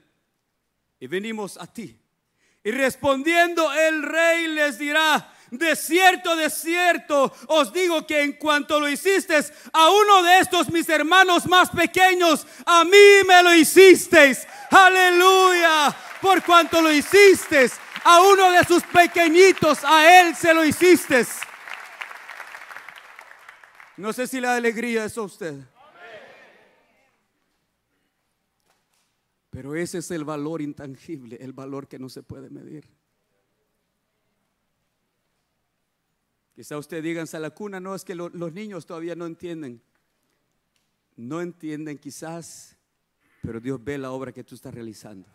y 0.99 1.07
venimos 1.07 1.57
a 1.57 1.67
ti. 1.67 1.99
Y 2.63 2.71
respondiendo 2.71 3.71
el 3.73 4.03
rey 4.03 4.47
les 4.47 4.77
dirá, 4.77 5.33
de 5.51 5.75
cierto, 5.75 6.35
de 6.35 6.49
cierto, 6.49 7.31
os 7.47 7.71
digo 7.71 8.05
que 8.05 8.21
en 8.21 8.33
cuanto 8.33 8.79
lo 8.79 8.89
hiciste 8.89 9.35
a 9.71 9.89
uno 9.89 10.23
de 10.23 10.39
estos 10.39 10.69
mis 10.69 10.87
hermanos 10.89 11.47
más 11.47 11.69
pequeños, 11.69 12.45
a 12.65 12.83
mí 12.83 13.23
me 13.27 13.43
lo 13.43 13.53
hicisteis. 13.53 14.47
Aleluya. 14.69 15.95
Por 16.21 16.43
cuanto 16.43 16.81
lo 16.81 16.91
hiciste 16.91 17.69
a 18.03 18.21
uno 18.21 18.51
de 18.51 18.63
sus 18.63 18.83
pequeñitos, 18.83 19.83
a 19.83 20.21
él 20.21 20.35
se 20.35 20.53
lo 20.53 20.65
hiciste. 20.65 21.25
No 23.97 24.11
sé 24.11 24.27
si 24.27 24.41
la 24.41 24.55
alegría 24.55 25.05
es 25.05 25.17
a 25.17 25.21
usted. 25.21 25.63
Pero 29.49 29.73
ese 29.73 29.99
es 29.99 30.11
el 30.11 30.25
valor 30.25 30.61
intangible, 30.61 31.37
el 31.39 31.53
valor 31.53 31.87
que 31.87 31.97
no 31.97 32.09
se 32.09 32.23
puede 32.23 32.49
medir. 32.49 32.89
Quizá 36.55 36.77
usted 36.77 37.01
diga 37.01 37.21
en 37.21 37.41
la 37.41 37.49
cuna, 37.51 37.79
no 37.79 37.95
es 37.95 38.03
que 38.03 38.15
los 38.15 38.53
niños 38.53 38.85
todavía 38.85 39.15
no 39.15 39.25
entienden. 39.25 39.81
No 41.15 41.41
entienden 41.41 41.97
quizás, 41.97 42.77
pero 43.41 43.61
Dios 43.61 43.81
ve 43.81 43.97
la 43.97 44.11
obra 44.11 44.33
que 44.33 44.43
tú 44.43 44.55
estás 44.55 44.73
realizando. 44.73 45.34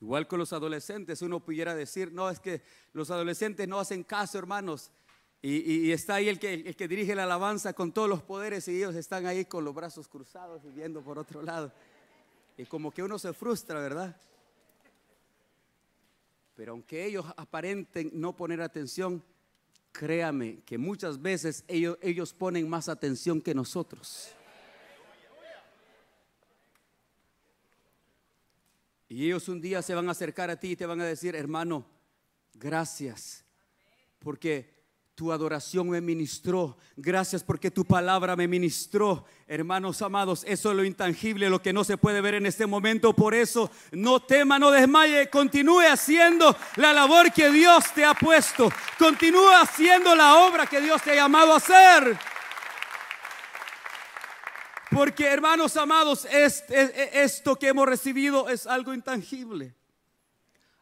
Igual 0.00 0.28
con 0.28 0.38
los 0.38 0.52
adolescentes, 0.52 1.22
uno 1.22 1.40
pudiera 1.40 1.74
decir, 1.74 2.12
no, 2.12 2.30
es 2.30 2.38
que 2.38 2.62
los 2.92 3.10
adolescentes 3.10 3.66
no 3.66 3.80
hacen 3.80 4.04
caso, 4.04 4.38
hermanos. 4.38 4.92
Y, 5.40 5.92
está 5.92 6.16
ahí 6.16 6.28
el 6.28 6.38
que, 6.38 6.52
el 6.54 6.74
que 6.74 6.88
dirige 6.88 7.14
la 7.14 7.22
alabanza 7.22 7.72
con 7.72 7.92
todos 7.92 8.08
los 8.08 8.22
poderes 8.22 8.66
y 8.66 8.76
ellos 8.76 8.96
están 8.96 9.26
ahí 9.26 9.44
con 9.44 9.64
los 9.64 9.72
brazos 9.72 10.08
cruzados 10.08 10.64
y 10.64 10.70
viendo 10.70 11.00
por 11.02 11.18
otro 11.18 11.42
lado. 11.42 11.72
Y 12.56 12.64
como 12.64 12.90
que 12.90 13.04
uno 13.04 13.18
se 13.20 13.32
frustra, 13.32 13.80
¿verdad? 13.80 14.20
Pero 16.56 16.72
aunque 16.72 17.04
ellos 17.04 17.24
aparenten 17.36 18.10
no 18.14 18.34
poner 18.34 18.60
atención, 18.60 19.22
créame 19.92 20.60
que 20.64 20.76
muchas 20.76 21.22
veces 21.22 21.64
ellos, 21.68 21.98
ellos 22.02 22.32
ponen 22.32 22.68
más 22.68 22.88
atención 22.88 23.40
que 23.40 23.54
nosotros. 23.54 24.34
Y 29.08 29.26
ellos 29.26 29.48
un 29.48 29.60
día 29.60 29.80
se 29.82 29.94
van 29.94 30.08
a 30.08 30.12
acercar 30.12 30.50
a 30.50 30.60
ti 30.60 30.72
y 30.72 30.76
te 30.76 30.86
van 30.86 31.00
a 31.00 31.06
decir, 31.06 31.34
hermano, 31.34 31.86
gracias, 32.54 33.44
porque 34.18 34.78
tu 35.18 35.32
adoración 35.32 35.90
me 35.90 36.00
ministró. 36.00 36.76
Gracias 36.96 37.42
porque 37.42 37.72
tu 37.72 37.84
palabra 37.84 38.36
me 38.36 38.46
ministró. 38.46 39.24
Hermanos 39.48 40.00
amados, 40.00 40.44
eso 40.46 40.70
es 40.70 40.76
lo 40.76 40.84
intangible, 40.84 41.50
lo 41.50 41.60
que 41.60 41.72
no 41.72 41.82
se 41.82 41.96
puede 41.96 42.20
ver 42.20 42.34
en 42.34 42.46
este 42.46 42.66
momento. 42.66 43.12
Por 43.12 43.34
eso, 43.34 43.68
no 43.90 44.20
tema, 44.20 44.60
no 44.60 44.70
desmaye. 44.70 45.28
Continúe 45.28 45.80
haciendo 45.90 46.56
la 46.76 46.92
labor 46.92 47.32
que 47.32 47.50
Dios 47.50 47.92
te 47.92 48.04
ha 48.04 48.14
puesto. 48.14 48.70
Continúe 48.96 49.50
haciendo 49.60 50.14
la 50.14 50.46
obra 50.46 50.66
que 50.66 50.80
Dios 50.80 51.02
te 51.02 51.10
ha 51.10 51.16
llamado 51.16 51.52
a 51.52 51.56
hacer. 51.56 52.16
Porque 54.98 55.26
hermanos 55.26 55.76
amados, 55.76 56.26
esto 56.28 57.54
que 57.54 57.68
hemos 57.68 57.86
recibido 57.86 58.48
es 58.48 58.66
algo 58.66 58.92
intangible. 58.92 59.72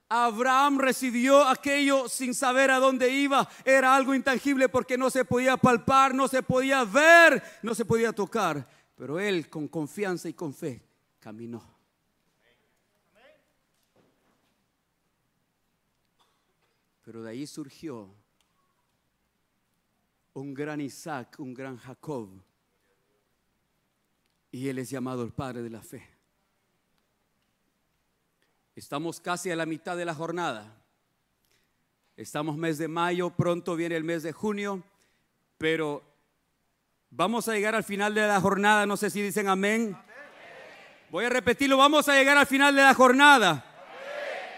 Abraham 0.08 0.78
recibió 0.78 1.46
aquello 1.46 2.08
sin 2.08 2.34
saber 2.34 2.70
a 2.70 2.78
dónde 2.78 3.10
iba. 3.10 3.46
Era 3.62 3.94
algo 3.94 4.14
intangible 4.14 4.70
porque 4.70 4.96
no 4.96 5.10
se 5.10 5.26
podía 5.26 5.58
palpar, 5.58 6.14
no 6.14 6.28
se 6.28 6.42
podía 6.42 6.82
ver, 6.84 7.42
no 7.60 7.74
se 7.74 7.84
podía 7.84 8.10
tocar. 8.10 8.66
Pero 8.94 9.20
él 9.20 9.50
con 9.50 9.68
confianza 9.68 10.30
y 10.30 10.32
con 10.32 10.54
fe 10.54 10.82
caminó. 11.20 11.62
Pero 17.04 17.22
de 17.22 17.32
ahí 17.32 17.46
surgió 17.46 18.14
un 20.32 20.54
gran 20.54 20.80
Isaac, 20.80 21.36
un 21.38 21.52
gran 21.52 21.76
Jacob. 21.76 22.45
Y 24.56 24.70
él 24.70 24.78
es 24.78 24.88
llamado 24.88 25.22
el 25.22 25.32
Padre 25.32 25.60
de 25.60 25.68
la 25.68 25.82
Fe. 25.82 26.02
Estamos 28.74 29.20
casi 29.20 29.50
a 29.50 29.56
la 29.56 29.66
mitad 29.66 29.98
de 29.98 30.06
la 30.06 30.14
jornada. 30.14 30.72
Estamos 32.16 32.56
mes 32.56 32.78
de 32.78 32.88
mayo, 32.88 33.28
pronto 33.28 33.76
viene 33.76 33.96
el 33.96 34.04
mes 34.04 34.22
de 34.22 34.32
junio, 34.32 34.82
pero 35.58 36.02
vamos 37.10 37.46
a 37.48 37.52
llegar 37.52 37.74
al 37.74 37.84
final 37.84 38.14
de 38.14 38.26
la 38.26 38.40
jornada. 38.40 38.86
No 38.86 38.96
sé 38.96 39.10
si 39.10 39.20
dicen 39.20 39.46
amén. 39.46 39.94
Voy 41.10 41.26
a 41.26 41.28
repetirlo, 41.28 41.76
vamos 41.76 42.08
a 42.08 42.14
llegar 42.14 42.38
al 42.38 42.46
final 42.46 42.74
de 42.74 42.80
la 42.80 42.94
jornada. 42.94 43.62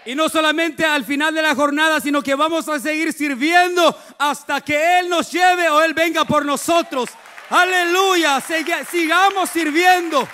Y 0.07 0.15
no 0.15 0.29
solamente 0.29 0.85
al 0.85 1.05
final 1.05 1.35
de 1.35 1.43
la 1.43 1.57
jornada, 1.57 2.01
sino 2.01 2.23
que 2.23 2.37
vamos 2.37 2.69
a 2.69 2.79
seguir 2.79 3.13
sirviendo 3.13 3.99
hasta 4.17 4.61
que 4.61 5.01
Él 5.01 5.09
nos 5.09 5.33
lleve 5.33 5.69
o 5.69 5.83
Él 5.83 5.93
venga 5.93 6.25
por 6.25 6.47
nosotros. 6.47 7.11
Aleluya, 7.51 8.43
sigamos 8.91 9.49
sirviendo 9.49 10.29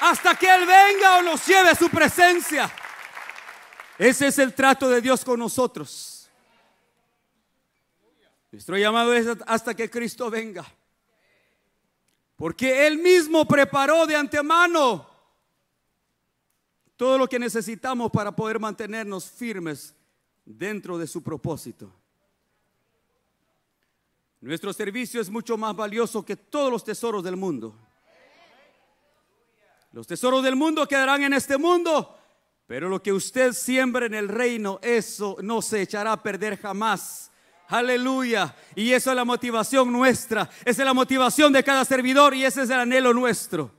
hasta 0.00 0.34
que 0.34 0.46
Él 0.46 0.66
venga 0.66 1.18
o 1.18 1.22
nos 1.22 1.46
lleve 1.46 1.70
a 1.70 1.74
su 1.74 1.88
presencia. 1.88 2.70
Ese 3.96 4.28
es 4.28 4.38
el 4.38 4.54
trato 4.54 4.88
de 4.90 5.00
Dios 5.00 5.24
con 5.24 5.40
nosotros. 5.40 6.30
Nuestro 8.52 8.76
llamado 8.76 9.14
es 9.14 9.26
hasta 9.46 9.74
que 9.74 9.90
Cristo 9.90 10.30
venga. 10.30 10.64
Porque 12.36 12.86
Él 12.86 12.98
mismo 12.98 13.46
preparó 13.46 14.06
de 14.06 14.14
antemano 14.14 15.08
todo 16.96 17.18
lo 17.18 17.28
que 17.28 17.38
necesitamos 17.38 18.10
para 18.10 18.34
poder 18.34 18.60
mantenernos 18.60 19.30
firmes 19.30 19.94
dentro 20.44 20.98
de 20.98 21.06
su 21.06 21.22
propósito. 21.22 21.92
Nuestro 24.40 24.72
servicio 24.72 25.20
es 25.20 25.30
mucho 25.30 25.56
más 25.56 25.74
valioso 25.74 26.24
que 26.24 26.36
todos 26.36 26.70
los 26.70 26.84
tesoros 26.84 27.24
del 27.24 27.36
mundo. 27.36 27.74
Los 29.92 30.06
tesoros 30.06 30.44
del 30.44 30.54
mundo 30.54 30.86
quedarán 30.86 31.22
en 31.22 31.32
este 31.32 31.56
mundo, 31.56 32.16
pero 32.66 32.88
lo 32.88 33.02
que 33.02 33.12
usted 33.12 33.52
siembra 33.52 34.06
en 34.06 34.14
el 34.14 34.28
reino, 34.28 34.78
eso 34.82 35.36
no 35.42 35.60
se 35.60 35.82
echará 35.82 36.12
a 36.12 36.22
perder 36.22 36.58
jamás. 36.58 37.32
Aleluya. 37.68 38.54
Y 38.76 38.92
eso 38.92 39.10
es 39.10 39.16
la 39.16 39.24
motivación 39.24 39.92
nuestra. 39.92 40.48
Esa 40.64 40.82
es 40.82 40.86
la 40.86 40.94
motivación 40.94 41.52
de 41.52 41.64
cada 41.64 41.84
servidor 41.84 42.34
y 42.34 42.44
ese 42.44 42.62
es 42.62 42.70
el 42.70 42.80
anhelo 42.80 43.12
nuestro. 43.12 43.72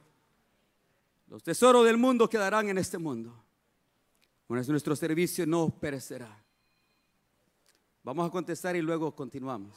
Los 1.27 1.43
tesoros 1.43 1.85
del 1.85 1.97
mundo 1.97 2.29
quedarán 2.29 2.69
en 2.69 2.77
este 2.77 2.97
mundo. 2.97 3.43
Nuestro 4.47 4.95
servicio 4.95 5.45
no 5.45 5.69
perecerá. 5.69 6.43
Vamos 8.03 8.27
a 8.27 8.31
contestar 8.31 8.75
y 8.75 8.81
luego 8.81 9.15
continuamos. 9.15 9.75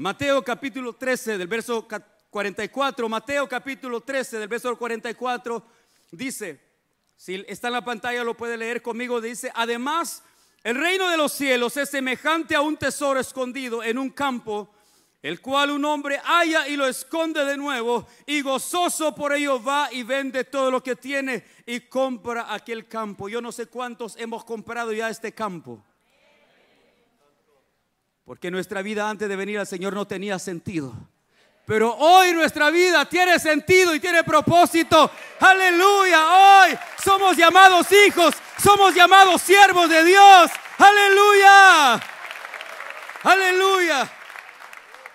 Mateo 0.00 0.42
capítulo 0.42 0.94
13 0.94 1.36
del 1.36 1.46
verso 1.46 1.86
44, 2.30 3.06
Mateo 3.06 3.46
capítulo 3.46 4.00
13 4.00 4.38
del 4.38 4.48
verso 4.48 4.74
44 4.74 5.62
dice, 6.12 6.58
si 7.14 7.44
está 7.46 7.66
en 7.66 7.74
la 7.74 7.84
pantalla 7.84 8.24
lo 8.24 8.34
puede 8.34 8.56
leer 8.56 8.80
conmigo, 8.80 9.20
dice, 9.20 9.52
además 9.54 10.22
el 10.64 10.76
reino 10.76 11.06
de 11.10 11.18
los 11.18 11.32
cielos 11.32 11.76
es 11.76 11.90
semejante 11.90 12.54
a 12.54 12.62
un 12.62 12.78
tesoro 12.78 13.20
escondido 13.20 13.82
en 13.82 13.98
un 13.98 14.08
campo 14.08 14.70
el 15.20 15.42
cual 15.42 15.70
un 15.70 15.84
hombre 15.84 16.18
halla 16.24 16.66
y 16.66 16.76
lo 16.76 16.86
esconde 16.86 17.44
de 17.44 17.58
nuevo, 17.58 18.06
y 18.24 18.40
gozoso 18.40 19.14
por 19.14 19.34
ello 19.34 19.62
va 19.62 19.92
y 19.92 20.02
vende 20.02 20.44
todo 20.44 20.70
lo 20.70 20.82
que 20.82 20.96
tiene 20.96 21.44
y 21.66 21.80
compra 21.80 22.54
aquel 22.54 22.88
campo. 22.88 23.28
Yo 23.28 23.42
no 23.42 23.52
sé 23.52 23.66
cuántos 23.66 24.16
hemos 24.16 24.46
comprado 24.46 24.94
ya 24.94 25.10
este 25.10 25.34
campo. 25.34 25.84
Porque 28.30 28.48
nuestra 28.48 28.80
vida 28.80 29.10
antes 29.10 29.28
de 29.28 29.34
venir 29.34 29.58
al 29.58 29.66
Señor 29.66 29.92
no 29.92 30.06
tenía 30.06 30.38
sentido. 30.38 30.94
Pero 31.66 31.96
hoy 31.96 32.32
nuestra 32.32 32.70
vida 32.70 33.04
tiene 33.04 33.40
sentido 33.40 33.92
y 33.92 33.98
tiene 33.98 34.22
propósito. 34.22 35.10
Aleluya. 35.40 36.28
Hoy 36.30 36.78
somos 37.02 37.36
llamados 37.36 37.88
hijos, 37.90 38.32
somos 38.62 38.94
llamados 38.94 39.42
siervos 39.42 39.90
de 39.90 40.04
Dios. 40.04 40.48
Aleluya. 40.78 42.00
Aleluya. 43.24 44.08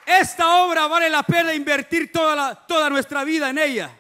Esta 0.06 0.58
obra 0.58 0.86
vale 0.88 1.10
la 1.10 1.24
pena 1.24 1.54
invertir 1.54 2.12
toda, 2.12 2.54
toda 2.68 2.90
nuestra 2.90 3.24
vida 3.24 3.50
en 3.50 3.60
ella. 3.60 3.98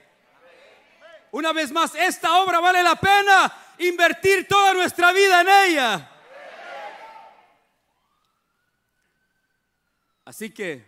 Una 1.31 1.53
vez 1.53 1.71
más, 1.71 1.95
esta 1.95 2.35
obra 2.41 2.59
vale 2.59 2.83
la 2.83 2.97
pena 2.97 3.49
invertir 3.77 4.45
toda 4.45 4.73
nuestra 4.73 5.13
vida 5.13 5.39
en 5.39 5.47
ella. 5.71 6.11
Así 10.25 10.49
que 10.49 10.83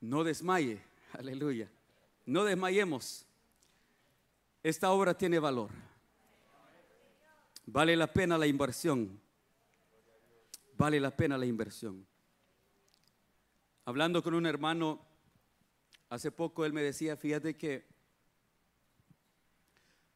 no 0.00 0.22
desmaye, 0.22 0.80
aleluya. 1.12 1.68
No 2.24 2.44
desmayemos. 2.44 3.26
Esta 4.62 4.92
obra 4.92 5.16
tiene 5.16 5.40
valor. 5.40 5.70
Vale 7.66 7.96
la 7.96 8.06
pena 8.06 8.38
la 8.38 8.46
inversión 8.46 9.20
vale 10.78 11.00
la 11.00 11.14
pena 11.14 11.36
la 11.36 11.44
inversión. 11.44 12.06
Hablando 13.84 14.22
con 14.22 14.34
un 14.34 14.46
hermano, 14.46 15.04
hace 16.08 16.30
poco 16.30 16.64
él 16.64 16.72
me 16.72 16.82
decía, 16.82 17.16
fíjate 17.16 17.56
que 17.56 17.84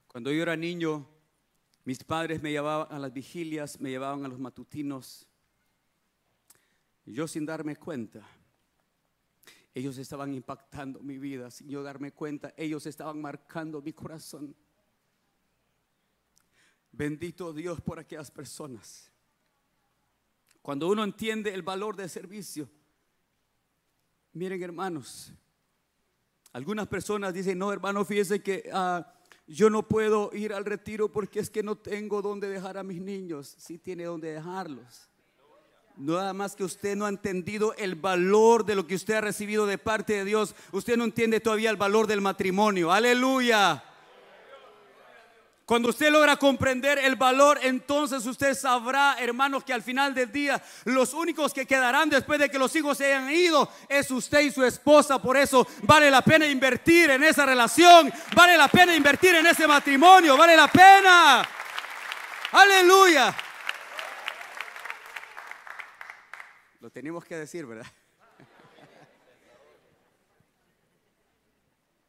cuando 0.07 0.31
yo 0.31 0.40
era 0.40 0.57
niño, 0.57 1.09
mis 1.85 2.05
padres 2.05 2.40
me 2.40 2.53
llevaban 2.53 2.87
a 2.90 2.98
las 3.01 3.12
vigilias, 3.12 3.81
me 3.81 3.90
llevaban 3.90 4.25
a 4.25 4.29
los 4.29 4.38
matutinos, 4.38 5.27
yo 7.05 7.27
sin 7.27 7.45
darme 7.45 7.77
cuenta, 7.77 8.27
ellos 9.75 9.97
estaban 9.99 10.35
impactando 10.35 11.01
mi 11.01 11.19
vida, 11.19 11.51
sin 11.51 11.69
yo 11.69 11.83
darme 11.83 12.12
cuenta, 12.12 12.53
ellos 12.57 12.87
estaban 12.87 13.21
marcando 13.21 13.81
mi 13.81 13.93
corazón. 13.93 14.55
Bendito 16.93 17.53
Dios 17.53 17.81
por 17.81 17.99
aquellas 17.99 18.31
personas. 18.31 19.11
Cuando 20.61 20.88
uno 20.88 21.03
entiende 21.03 21.53
el 21.55 21.62
valor 21.62 21.97
del 21.97 22.11
servicio. 22.11 22.69
Miren 24.35 24.62
hermanos, 24.62 25.33
algunas 26.53 26.87
personas 26.87 27.33
dicen, 27.33 27.59
no 27.59 27.73
hermano, 27.73 28.05
fíjese 28.05 28.43
que 28.43 28.71
ah, 28.73 29.12
yo 29.47 29.71
no 29.71 29.88
puedo 29.88 30.31
ir 30.35 30.53
al 30.53 30.65
retiro 30.65 31.11
porque 31.11 31.41
es 31.41 31.51
que 31.51 31.62
no 31.62 31.77
tengo 31.77 32.23
donde 32.23 32.49
dejar 32.49 32.77
a 32.77 32.83
mis 32.83 33.01
niños. 33.01 33.55
Sí 33.59 33.79
tiene 33.79 34.05
donde 34.05 34.33
dejarlos. 34.33 35.09
Nada 35.96 36.33
más 36.33 36.57
que 36.57 36.64
usted 36.64 36.96
no 36.96 37.05
ha 37.05 37.11
entendido 37.11 37.74
el 37.76 37.94
valor 37.94 38.64
de 38.64 38.74
lo 38.74 38.87
que 38.87 38.94
usted 38.94 39.14
ha 39.14 39.20
recibido 39.20 39.66
de 39.66 39.78
parte 39.78 40.14
de 40.14 40.24
Dios. 40.24 40.55
Usted 40.72 40.96
no 40.96 41.05
entiende 41.05 41.40
todavía 41.40 41.70
el 41.70 41.76
valor 41.76 42.07
del 42.07 42.20
matrimonio. 42.20 42.90
Aleluya. 42.90 43.83
Cuando 45.64 45.90
usted 45.90 46.11
logra 46.11 46.37
comprender 46.37 46.98
el 46.98 47.14
valor, 47.16 47.59
entonces 47.62 48.26
usted 48.26 48.55
sabrá, 48.55 49.16
hermanos, 49.20 49.62
que 49.64 49.72
al 49.72 49.83
final 49.83 50.12
del 50.12 50.33
día 50.33 50.62
los 50.85 51.14
únicos 51.14 51.55
que 51.55 51.66
quedarán 51.66 52.11
después 52.11 52.38
de 52.40 52.48
que 52.48 52.59
los 52.59 52.74
hijos 52.74 52.98
se 52.98 53.07
hayan 53.07 53.31
ido 53.31 53.70
es 53.88 54.11
usted 54.11 54.40
y 54.40 54.50
su 54.50 54.64
esposa. 54.64 55.20
Por 55.20 55.37
eso 55.37 55.66
vale 55.83 56.11
la 56.11 56.22
pena 56.22 56.46
invertir 56.46 57.11
en 57.11 57.22
esa 57.22 57.46
relación, 57.46 58.12
vale 58.35 58.57
la 58.57 58.68
pena 58.68 58.96
invertir 58.96 59.37
en 59.37 59.46
ese 59.46 59.66
matrimonio, 59.66 60.37
vale 60.37 60.57
la 60.57 60.68
pena. 60.68 61.48
Aleluya. 62.50 63.35
Lo 66.83 66.90
tenemos 66.90 67.25
que 67.25 67.37
decir, 67.37 67.64
¿verdad? 67.64 67.87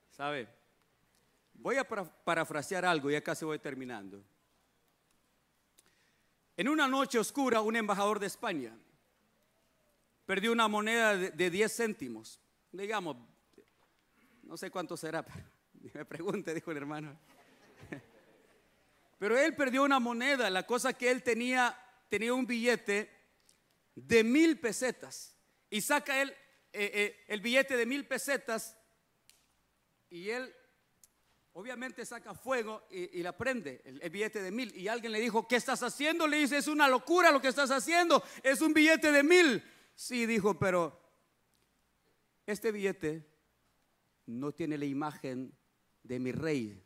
¿Sabe? 0.09 0.47
Voy 1.53 1.75
a 1.77 1.83
parafrasear 1.83 2.83
algo 2.83 3.11
y 3.11 3.15
acá 3.15 3.35
se 3.35 3.45
voy 3.45 3.59
terminando. 3.59 4.23
En 6.57 6.69
una 6.69 6.87
noche 6.87 7.19
oscura, 7.19 7.61
un 7.61 7.75
embajador 7.75 8.17
de 8.17 8.25
España 8.25 8.75
perdió 10.25 10.51
una 10.51 10.67
moneda 10.67 11.17
de 11.17 11.49
10 11.51 11.71
céntimos. 11.71 12.39
Digamos, 12.71 13.17
no 14.41 14.57
sé 14.57 14.71
cuánto 14.71 14.97
será, 14.97 15.23
me 15.93 16.03
pregunte, 16.03 16.51
dijo 16.51 16.71
el 16.71 16.77
hermano. 16.77 17.15
Pero 19.19 19.37
él 19.37 19.55
perdió 19.55 19.83
una 19.83 19.99
moneda, 19.99 20.49
la 20.49 20.65
cosa 20.65 20.93
que 20.93 21.11
él 21.11 21.21
tenía, 21.21 21.77
tenía 22.09 22.33
un 22.33 22.47
billete 22.47 23.22
de 23.95 24.23
mil 24.23 24.59
pesetas. 24.59 25.35
Y 25.69 25.81
saca 25.81 26.21
él 26.21 26.29
eh, 26.71 26.91
eh, 26.93 27.25
el 27.27 27.41
billete 27.41 27.77
de 27.77 27.85
mil 27.85 28.07
pesetas 28.07 28.77
y 30.09 30.29
él 30.29 30.53
Obviamente 31.55 32.03
saca 32.03 32.33
fuego 32.33 32.81
y, 32.89 33.21
la 33.21 33.37
prende, 33.37 33.79
el, 33.85 34.09
billete 34.09 34.41
de 34.41 34.49
mil. 34.49 34.75
Y 34.75 34.87
alguien 34.87 35.11
le 35.11 35.19
dijo, 35.19 35.47
¿qué 35.47 35.55
estás 35.55 35.83
haciendo? 35.83 36.27
Le 36.27 36.37
dice, 36.37 36.57
es 36.57 36.67
una 36.67 36.87
locura 36.87 37.31
lo 37.31 37.39
que 37.39 37.47
estás 37.47 37.69
haciendo, 37.69 38.23
es 38.41 38.59
un 38.61 38.73
billete 38.73 39.11
de 39.11 39.21
mil. 39.21 39.63
Sí, 39.93 40.25
dijo, 40.25 40.57
pero 40.57 40.99
Este 42.47 42.71
billete 42.71 43.23
no 44.25 44.51
tiene 44.51 44.79
la 44.79 44.85
imagen 44.85 45.55
de 46.01 46.19
mi 46.19 46.31
rey. 46.31 46.83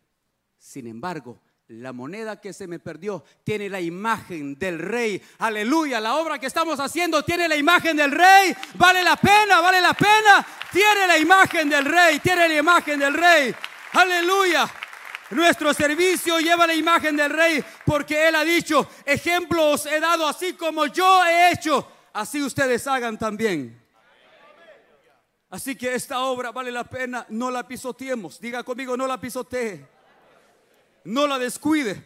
Sin 0.58 0.86
embargo, 0.86 1.42
la 1.70 1.92
moneda 1.92 2.40
que 2.40 2.54
se 2.54 2.66
me 2.66 2.80
perdió 2.80 3.24
tiene 3.44 3.70
la 3.70 3.82
imagen 3.82 4.58
del 4.58 4.80
rey. 4.80 5.22
Aleluya. 5.40 6.00
La 6.00 6.16
obra 6.16 6.40
que 6.40 6.46
estamos 6.46 6.80
haciendo 6.80 7.24
tiene 7.24 7.48
la 7.48 7.58
imagen 7.58 7.98
del 7.98 8.12
rey. 8.12 8.56
Vale 8.76 9.04
la 9.04 9.18
pena, 9.18 9.60
vale 9.60 9.82
la 9.82 9.94
pena. 9.94 10.46
Tiene 10.72 11.08
la 11.08 11.18
imagen 11.18 11.70
del 11.70 11.84
rey. 11.84 12.20
Tiene 12.20 12.48
la 12.48 12.56
imagen 12.56 13.00
del 13.00 13.14
rey. 13.14 13.54
Aleluya. 13.94 14.70
Nuestro 15.32 15.74
servicio 15.74 16.40
lleva 16.40 16.66
la 16.66 16.74
imagen 16.74 17.18
del 17.18 17.32
rey 17.32 17.62
porque 17.86 18.30
él 18.30 18.36
ha 18.36 18.46
dicho, 18.46 18.90
ejemplos 19.06 19.86
he 19.88 20.00
dado 20.00 20.26
así 20.26 20.54
como 20.54 20.86
yo 20.86 21.26
he 21.26 21.52
hecho. 21.52 21.86
Así 22.14 22.42
ustedes 22.42 22.88
hagan 22.88 23.18
también. 23.18 23.78
Así 25.50 25.76
que 25.76 25.94
esta 25.94 26.22
obra 26.22 26.52
vale 26.54 26.72
la 26.72 26.86
pena. 26.86 27.26
No 27.28 27.52
la 27.52 27.68
pisoteemos. 27.68 28.40
Diga 28.40 28.64
conmigo, 28.64 28.96
no 28.96 29.06
la 29.06 29.20
pisotee. 29.20 29.97
No 31.04 31.28
la 31.28 31.40
descuide. 31.40 32.04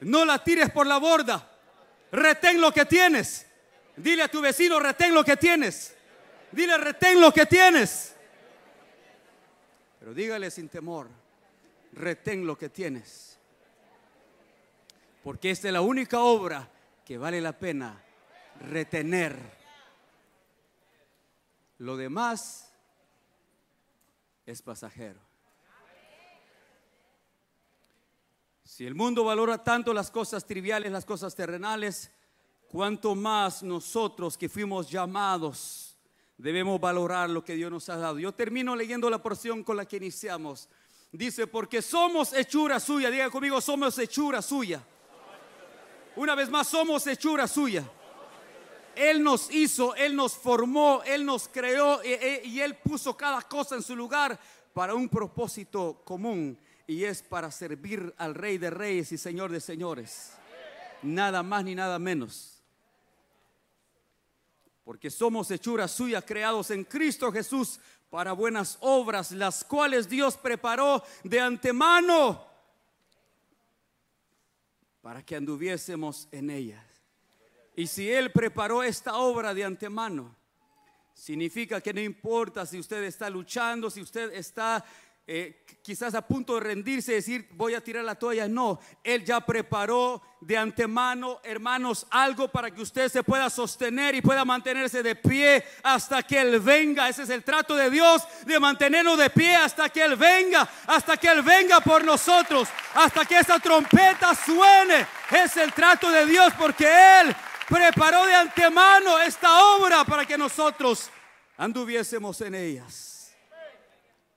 No 0.00 0.24
la 0.24 0.42
tires 0.42 0.70
por 0.70 0.86
la 0.86 0.98
borda. 0.98 1.50
Retén 2.12 2.60
lo 2.60 2.72
que 2.72 2.84
tienes. 2.84 3.46
Dile 3.96 4.22
a 4.22 4.28
tu 4.28 4.40
vecino, 4.40 4.78
retén 4.78 5.12
lo 5.14 5.24
que 5.24 5.36
tienes. 5.36 5.94
Dile, 6.52 6.78
retén 6.78 7.20
lo 7.20 7.32
que 7.32 7.46
tienes. 7.46 8.14
Pero 9.98 10.14
dígale 10.14 10.50
sin 10.50 10.68
temor, 10.68 11.08
retén 11.92 12.46
lo 12.46 12.56
que 12.56 12.68
tienes. 12.68 13.38
Porque 15.22 15.50
esta 15.50 15.68
es 15.68 15.74
la 15.74 15.80
única 15.80 16.20
obra 16.20 16.68
que 17.04 17.18
vale 17.18 17.40
la 17.40 17.52
pena 17.52 18.02
retener. 18.70 19.36
Lo 21.78 21.96
demás 21.96 22.72
es 24.46 24.62
pasajero. 24.62 25.27
Si 28.78 28.86
el 28.86 28.94
mundo 28.94 29.24
valora 29.24 29.58
tanto 29.58 29.92
las 29.92 30.08
cosas 30.08 30.46
triviales, 30.46 30.92
las 30.92 31.04
cosas 31.04 31.34
terrenales, 31.34 32.12
cuanto 32.68 33.16
más 33.16 33.64
nosotros 33.64 34.38
que 34.38 34.48
fuimos 34.48 34.88
llamados 34.88 35.96
debemos 36.36 36.80
valorar 36.80 37.28
lo 37.28 37.42
que 37.42 37.54
Dios 37.54 37.72
nos 37.72 37.88
ha 37.88 37.96
dado. 37.96 38.20
Yo 38.20 38.30
termino 38.30 38.76
leyendo 38.76 39.10
la 39.10 39.20
porción 39.20 39.64
con 39.64 39.76
la 39.76 39.84
que 39.84 39.96
iniciamos. 39.96 40.68
Dice, 41.10 41.48
porque 41.48 41.82
somos 41.82 42.32
hechura 42.32 42.78
suya. 42.78 43.10
Diga 43.10 43.28
conmigo, 43.30 43.60
somos 43.60 43.98
hechura 43.98 44.40
suya. 44.40 44.80
Una 46.14 46.36
vez 46.36 46.48
más, 46.48 46.68
somos 46.68 47.04
hechura 47.08 47.48
suya. 47.48 47.82
Él 48.94 49.24
nos 49.24 49.52
hizo, 49.52 49.96
Él 49.96 50.14
nos 50.14 50.34
formó, 50.34 51.02
Él 51.04 51.26
nos 51.26 51.48
creó 51.48 52.00
y, 52.04 52.46
y 52.48 52.60
Él 52.60 52.76
puso 52.76 53.16
cada 53.16 53.42
cosa 53.42 53.74
en 53.74 53.82
su 53.82 53.96
lugar 53.96 54.38
para 54.72 54.94
un 54.94 55.08
propósito 55.08 56.00
común 56.04 56.56
y 56.88 57.04
es 57.04 57.22
para 57.22 57.50
servir 57.50 58.14
al 58.16 58.34
Rey 58.34 58.56
de 58.56 58.70
Reyes 58.70 59.12
y 59.12 59.18
Señor 59.18 59.52
de 59.52 59.60
Señores. 59.60 60.32
Nada 61.02 61.42
más 61.42 61.62
ni 61.62 61.74
nada 61.74 61.98
menos. 61.98 62.62
Porque 64.84 65.10
somos 65.10 65.50
hechuras 65.50 65.90
suyas 65.92 66.24
creados 66.26 66.70
en 66.70 66.84
Cristo 66.84 67.30
Jesús 67.30 67.78
para 68.08 68.32
buenas 68.32 68.78
obras, 68.80 69.32
las 69.32 69.64
cuales 69.64 70.08
Dios 70.08 70.38
preparó 70.38 71.04
de 71.22 71.38
antemano 71.38 72.42
para 75.02 75.22
que 75.22 75.36
anduviésemos 75.36 76.26
en 76.32 76.48
ellas. 76.48 76.84
Y 77.76 77.86
si 77.86 78.10
Él 78.10 78.32
preparó 78.32 78.82
esta 78.82 79.18
obra 79.18 79.52
de 79.52 79.62
antemano, 79.62 80.34
significa 81.12 81.82
que 81.82 81.92
no 81.92 82.00
importa 82.00 82.64
si 82.64 82.78
usted 82.78 83.02
está 83.02 83.28
luchando, 83.28 83.90
si 83.90 84.00
usted 84.00 84.32
está 84.32 84.82
eh, 85.30 85.62
quizás 85.82 86.14
a 86.14 86.22
punto 86.22 86.54
de 86.54 86.60
rendirse 86.60 87.12
decir, 87.12 87.46
voy 87.52 87.74
a 87.74 87.82
tirar 87.82 88.02
la 88.02 88.14
toalla. 88.14 88.48
No, 88.48 88.80
Él 89.04 89.26
ya 89.26 89.40
preparó 89.40 90.22
de 90.40 90.56
antemano, 90.56 91.38
hermanos, 91.42 92.06
algo 92.08 92.48
para 92.48 92.70
que 92.70 92.80
usted 92.80 93.10
se 93.10 93.22
pueda 93.22 93.50
sostener 93.50 94.14
y 94.14 94.22
pueda 94.22 94.46
mantenerse 94.46 95.02
de 95.02 95.14
pie 95.14 95.62
hasta 95.82 96.22
que 96.22 96.40
Él 96.40 96.58
venga. 96.60 97.10
Ese 97.10 97.24
es 97.24 97.28
el 97.28 97.44
trato 97.44 97.76
de 97.76 97.90
Dios, 97.90 98.22
de 98.46 98.58
mantenernos 98.58 99.18
de 99.18 99.28
pie 99.28 99.54
hasta 99.54 99.90
que 99.90 100.02
Él 100.02 100.16
venga, 100.16 100.66
hasta 100.86 101.18
que 101.18 101.28
Él 101.28 101.42
venga 101.42 101.80
por 101.80 102.02
nosotros, 102.02 102.68
hasta 102.94 103.26
que 103.26 103.38
esa 103.38 103.58
trompeta 103.58 104.34
suene. 104.34 105.06
Es 105.30 105.58
el 105.58 105.74
trato 105.74 106.10
de 106.10 106.24
Dios 106.24 106.54
porque 106.58 106.86
Él 106.86 107.36
preparó 107.68 108.24
de 108.24 108.34
antemano 108.34 109.18
esta 109.18 109.62
obra 109.76 110.04
para 110.04 110.24
que 110.24 110.38
nosotros 110.38 111.10
anduviésemos 111.58 112.40
en 112.40 112.54
ellas. 112.54 113.17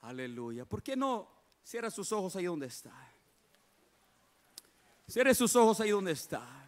Aleluya. 0.01 0.65
¿Por 0.65 0.81
qué 0.81 0.95
no 0.95 1.29
cierra 1.63 1.91
sus 1.91 2.11
ojos 2.11 2.35
ahí 2.35 2.45
donde 2.45 2.67
está? 2.67 2.91
Cierre 5.07 5.35
sus 5.35 5.55
ojos 5.55 5.79
ahí 5.79 5.91
donde 5.91 6.11
está. 6.11 6.61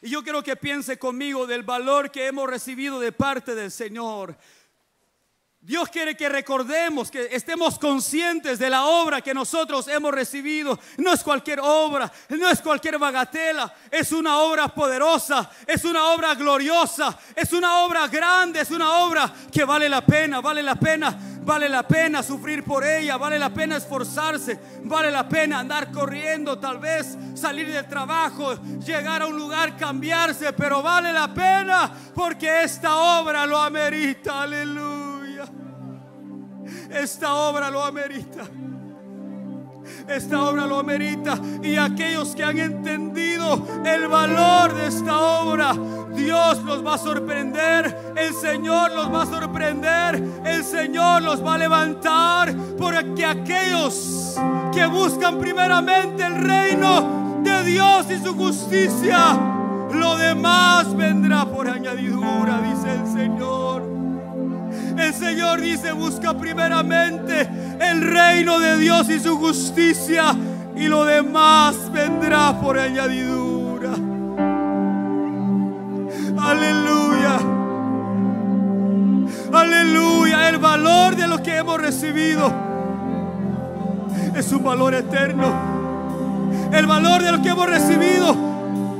Y 0.00 0.10
yo 0.10 0.22
quiero 0.22 0.42
que 0.42 0.56
piense 0.56 0.98
conmigo 0.98 1.46
del 1.46 1.64
valor 1.64 2.10
que 2.10 2.26
hemos 2.26 2.48
recibido 2.48 3.00
de 3.00 3.10
parte 3.10 3.54
del 3.54 3.70
Señor. 3.70 4.36
Dios 5.60 5.88
quiere 5.88 6.16
que 6.16 6.28
recordemos, 6.28 7.10
que 7.10 7.28
estemos 7.32 7.80
conscientes 7.80 8.60
de 8.60 8.70
la 8.70 8.86
obra 8.86 9.20
que 9.20 9.34
nosotros 9.34 9.88
hemos 9.88 10.12
recibido. 10.12 10.78
No 10.98 11.12
es 11.12 11.22
cualquier 11.24 11.58
obra, 11.60 12.10
no 12.28 12.48
es 12.48 12.60
cualquier 12.60 12.96
bagatela, 12.96 13.74
es 13.90 14.12
una 14.12 14.38
obra 14.38 14.68
poderosa, 14.68 15.50
es 15.66 15.84
una 15.84 16.12
obra 16.12 16.36
gloriosa, 16.36 17.18
es 17.34 17.52
una 17.52 17.80
obra 17.80 18.06
grande, 18.06 18.60
es 18.60 18.70
una 18.70 18.98
obra 19.04 19.32
que 19.52 19.64
vale 19.64 19.88
la 19.88 20.06
pena, 20.06 20.40
vale 20.40 20.62
la 20.62 20.76
pena, 20.76 21.18
vale 21.42 21.68
la 21.68 21.82
pena 21.82 22.22
sufrir 22.22 22.62
por 22.62 22.84
ella, 22.84 23.16
vale 23.16 23.36
la 23.36 23.50
pena 23.50 23.78
esforzarse, 23.78 24.58
vale 24.84 25.10
la 25.10 25.28
pena 25.28 25.58
andar 25.58 25.90
corriendo, 25.90 26.56
tal 26.60 26.78
vez 26.78 27.18
salir 27.34 27.70
del 27.70 27.88
trabajo, 27.88 28.54
llegar 28.78 29.22
a 29.22 29.26
un 29.26 29.36
lugar, 29.36 29.76
cambiarse, 29.76 30.52
pero 30.52 30.82
vale 30.82 31.12
la 31.12 31.34
pena 31.34 31.92
porque 32.14 32.62
esta 32.62 32.96
obra 32.96 33.44
lo 33.44 33.58
amerita, 33.58 34.42
aleluya. 34.42 35.07
Esta 36.90 37.34
obra 37.34 37.70
lo 37.70 37.82
amerita. 37.82 38.44
Esta 40.06 40.42
obra 40.42 40.66
lo 40.66 40.78
amerita. 40.78 41.38
Y 41.62 41.76
aquellos 41.76 42.34
que 42.34 42.44
han 42.44 42.58
entendido 42.58 43.66
el 43.84 44.08
valor 44.08 44.74
de 44.74 44.86
esta 44.86 45.18
obra, 45.18 45.74
Dios 46.14 46.62
los 46.64 46.84
va 46.84 46.94
a 46.94 46.98
sorprender. 46.98 48.14
El 48.16 48.34
Señor 48.34 48.92
los 48.92 49.12
va 49.12 49.22
a 49.22 49.26
sorprender. 49.26 50.22
El 50.44 50.64
Señor 50.64 51.22
los 51.22 51.44
va 51.44 51.54
a 51.54 51.58
levantar. 51.58 52.54
Porque 52.78 53.24
aquellos 53.24 54.36
que 54.72 54.86
buscan 54.86 55.38
primeramente 55.38 56.24
el 56.24 56.36
reino 56.36 57.40
de 57.42 57.64
Dios 57.64 58.06
y 58.10 58.18
su 58.18 58.34
justicia, 58.34 59.38
lo 59.92 60.16
demás 60.16 60.94
vendrá 60.96 61.44
por 61.46 61.68
añadidura, 61.68 62.60
dice 62.60 62.94
el 62.94 63.06
Señor. 63.06 63.87
El 64.98 65.14
Señor 65.14 65.60
dice, 65.60 65.92
busca 65.92 66.34
primeramente 66.34 67.48
el 67.80 68.02
reino 68.02 68.58
de 68.58 68.78
Dios 68.78 69.08
y 69.08 69.20
su 69.20 69.38
justicia 69.38 70.34
y 70.74 70.88
lo 70.88 71.04
demás 71.04 71.76
vendrá 71.92 72.60
por 72.60 72.78
añadidura. 72.78 73.92
Aleluya. 76.36 77.38
Aleluya. 79.52 80.48
El 80.48 80.58
valor 80.58 81.14
de 81.14 81.28
lo 81.28 81.42
que 81.42 81.56
hemos 81.56 81.80
recibido 81.80 82.52
es 84.34 84.52
un 84.52 84.64
valor 84.64 84.94
eterno. 84.94 85.78
El 86.72 86.86
valor 86.86 87.22
de 87.22 87.32
lo 87.32 87.40
que 87.40 87.50
hemos 87.50 87.68
recibido, 87.68 88.36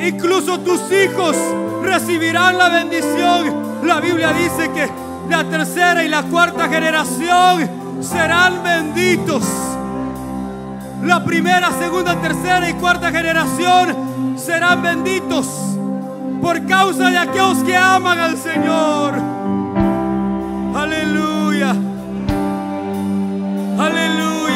incluso 0.01 0.61
tus 0.61 0.81
hijos 0.93 1.37
recibirán 1.83 2.57
la 2.57 2.69
bendición. 2.69 3.69
La 3.85 4.01
Biblia 4.01 4.33
dice 4.33 4.71
que 4.73 5.08
la 5.29 5.45
tercera 5.45 6.03
y 6.05 6.09
la 6.09 6.23
cuarta 6.23 6.69
generación 6.69 7.71
serán 8.01 8.63
benditos. 8.63 9.43
La 11.03 11.25
primera, 11.25 11.71
segunda, 11.79 12.21
tercera 12.21 12.69
y 12.69 12.75
cuarta 12.75 13.11
generación 13.11 14.37
serán 14.37 14.83
benditos 14.83 15.47
por 16.41 16.67
causa 16.67 17.11
de 17.11 17.19
aquellos 17.19 17.59
que 17.59 17.77
aman 17.77 18.19
al 18.19 18.37
Señor. 18.37 19.15
Aleluya. 20.75 21.75
Aleluya. 23.79 24.48